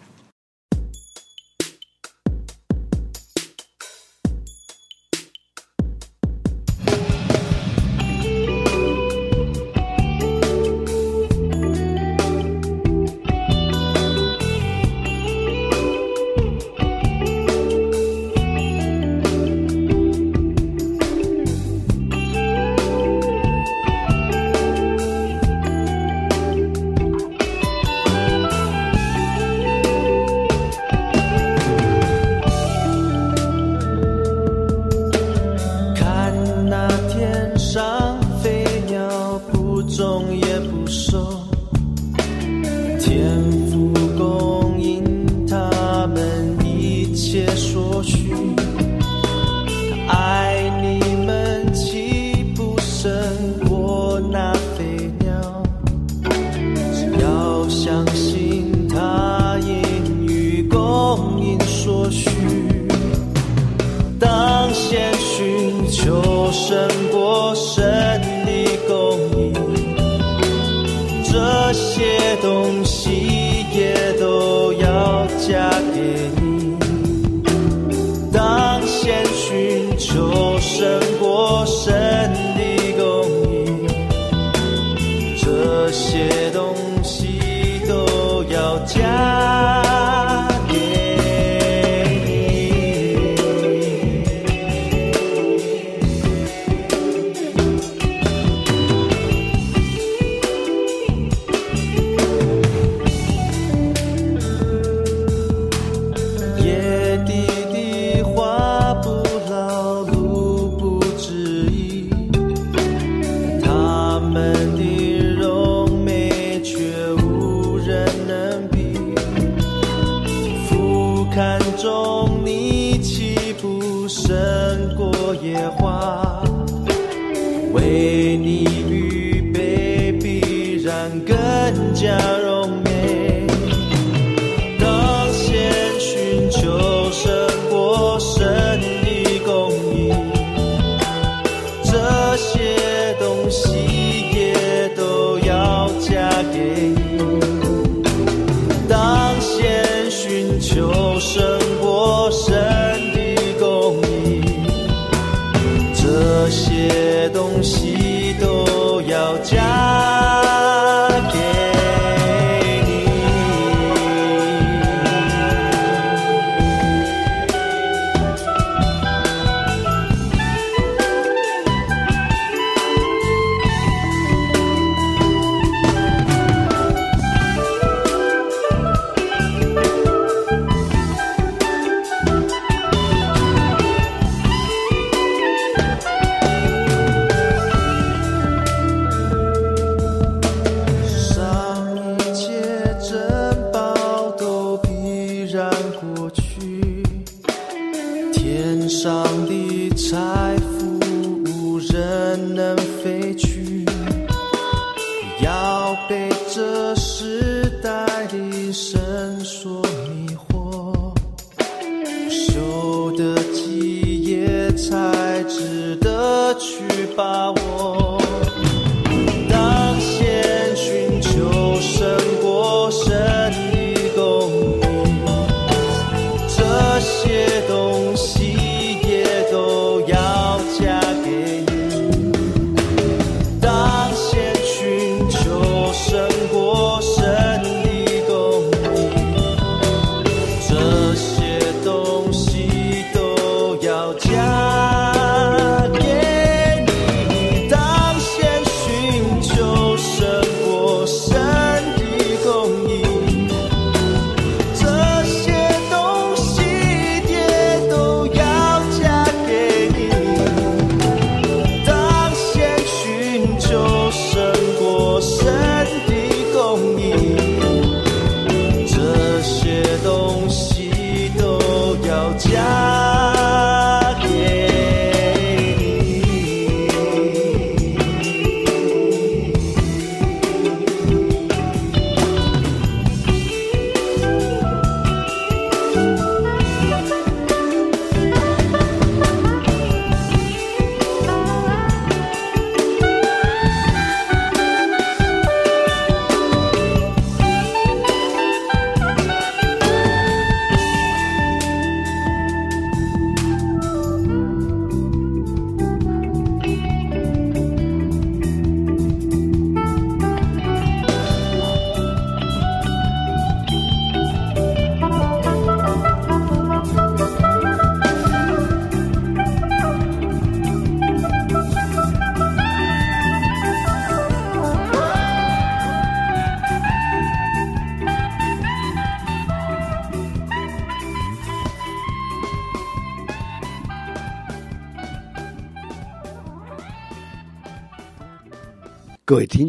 [127.73, 128.30] 为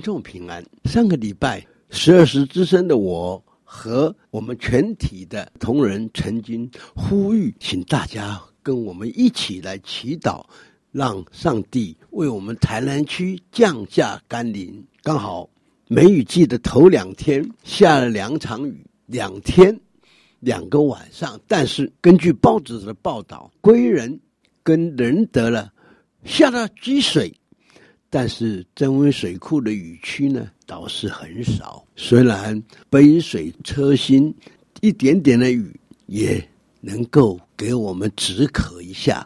[0.01, 0.65] 众平安。
[0.85, 10.43] 上个礼拜，十二时之声的我和我们全体的同仁曾经呼吁，请大家跟我们一起来祈祷，
[10.91, 14.83] 让上帝为我们台南区降下甘霖。
[15.03, 15.49] 刚好
[15.87, 19.79] 梅雨季的头两天下了两场雨，两天
[20.39, 21.39] 两个晚上。
[21.47, 24.19] 但是根据报纸的报道，归仁
[24.63, 25.71] 跟仁德了
[26.25, 27.33] 下了积水。
[28.13, 31.81] 但是真温水库的雨区呢，倒是很少。
[31.95, 34.35] 虽然杯水车薪，
[34.81, 35.73] 一点点的雨
[36.07, 36.45] 也
[36.81, 39.25] 能够给我们止渴一下。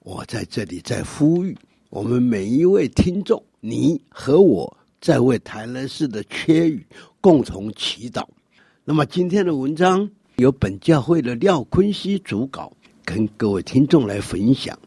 [0.00, 1.56] 我在这里再呼吁
[1.88, 6.86] 我们每一位听众，你和我在为台南市的缺雨
[7.22, 8.26] 共同祈祷。
[8.84, 12.70] 那么今天的文章由本教会的廖坤熙主稿，
[13.06, 14.78] 跟各位听众来分享。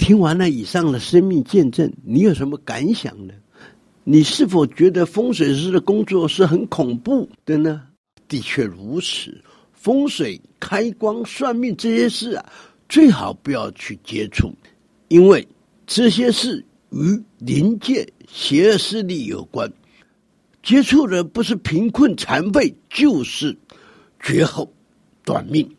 [0.00, 3.34] 听完了以上的生命见证，你有什么感想呢？
[4.02, 7.82] 你是否觉得风水师的工作是很恐怖的呢？
[8.26, 9.44] 的确如此，
[9.74, 12.52] 风水、开光、算命这些事啊，
[12.88, 14.50] 最好不要去接触，
[15.08, 15.46] 因为
[15.86, 19.70] 这些事与灵界邪恶势力有关。
[20.62, 23.54] 接触的不是贫困残废，就是
[24.18, 24.72] 绝后
[25.26, 25.70] 短命。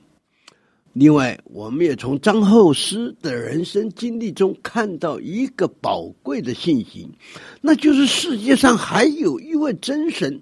[0.94, 7.10] 另外，我们也从张后师的人生经历中看到一个宝贵的信息，
[7.62, 10.42] 那就是世界上还有一位真神，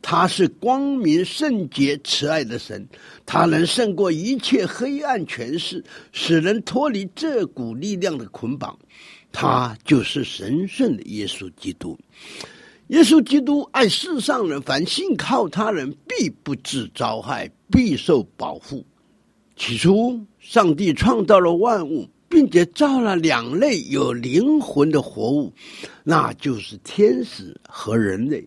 [0.00, 2.86] 他是光明、圣洁、慈爱的神，
[3.26, 5.82] 他能胜过一切黑暗权势，
[6.12, 8.78] 使人脱离这股力量的捆绑。
[9.32, 11.98] 他就是神圣的耶稣基督。
[12.86, 18.86] 耶稣基督爱世上人，凡信靠他人，必不致遭害，必受保护。
[19.58, 25.52] 起初，上帝创造了万物，并且造了两类有灵魂的活物，
[26.04, 28.46] 那就是天使和人类。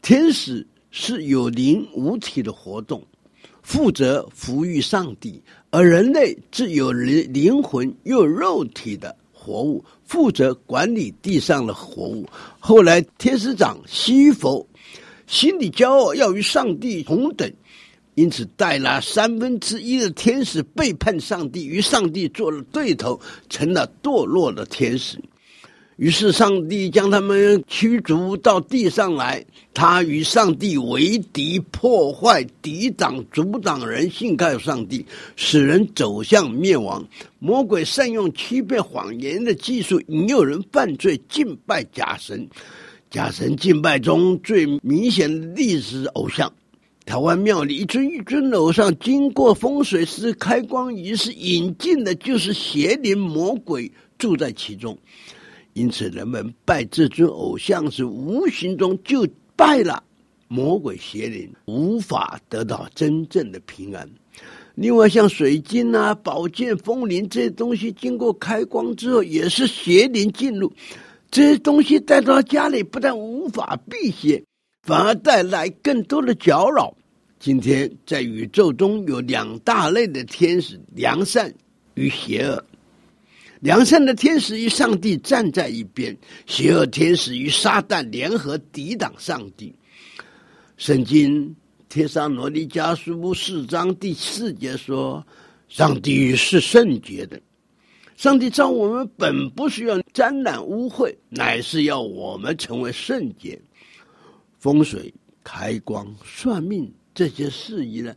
[0.00, 3.06] 天使是有灵无体的活动，
[3.62, 12.26] 负责服务上帝；而人类是有灵灵魂又有肉体的活物，负责管理地上的活物。
[12.58, 14.66] 后来，天使长西弗
[15.26, 17.52] 心里骄傲，要与上帝同等。
[18.14, 25.18] 因此，带了三分之一的天使背叛上帝，与上帝做了对头，成了堕落的天使。
[25.96, 29.44] 于是，上帝将他们驱逐到地上来。
[29.72, 35.04] 他与上帝为敌，破坏、抵挡、阻挡人信靠上帝，
[35.36, 37.04] 使人走向灭亡。
[37.38, 42.48] 魔鬼善用欺骗、谎言的技术，引诱人犯罪、敬拜假神。
[43.10, 46.52] 假神敬拜中最明显的历史偶像。
[47.06, 54.98] 台湾庙里一尊一尊楼上，经过风水师开光仪式引进的，就是邪灵魔鬼住在其中。
[55.74, 60.02] 因此，人们拜这尊偶像时，无形中就拜了
[60.48, 64.08] 魔鬼邪灵，无法得到真正的平安。
[64.74, 70.72] 另外，像水晶啊、宝剑、风铃这些东西，经过开光之后，也是邪灵进入。
[71.30, 74.42] 这些东西带到家里，不但无法辟邪。
[74.84, 76.94] 反而带来更多的搅扰。
[77.38, 81.52] 今天在宇宙中有两大类的天使：良善
[81.94, 82.62] 与邪恶。
[83.60, 86.14] 良善的天使与上帝站在一边，
[86.46, 89.74] 邪恶天使与撒旦联合抵挡上帝。
[90.76, 91.48] 圣经
[91.88, 95.26] 《天上罗尼迦书》四章第四节说
[95.68, 97.40] ：“上帝是圣洁的，
[98.18, 103.58] 上帝造我们本不是要沾染污秽，乃是要我们成为圣洁。”
[104.64, 105.12] 风水、
[105.42, 108.16] 开光、算命这些事宜呢，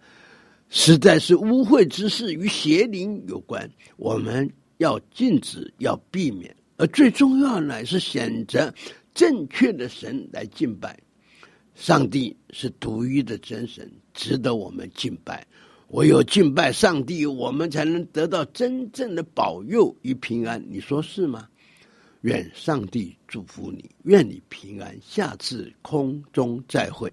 [0.69, 6.55] 实在是污秽之事，与邪灵有关，我们要禁止，要避免。
[6.77, 8.73] 而最重要的是选择
[9.13, 10.97] 正确的神来敬拜。
[11.75, 15.45] 上帝是独一的真神，值得我们敬拜。
[15.89, 20.65] 唯有敬拜上帝，我们才能得到真正的保佑与平安。
[20.69, 21.45] 你说是吗？
[22.21, 24.97] 愿上帝祝福你，愿你平安。
[25.01, 27.11] 下次空中再会。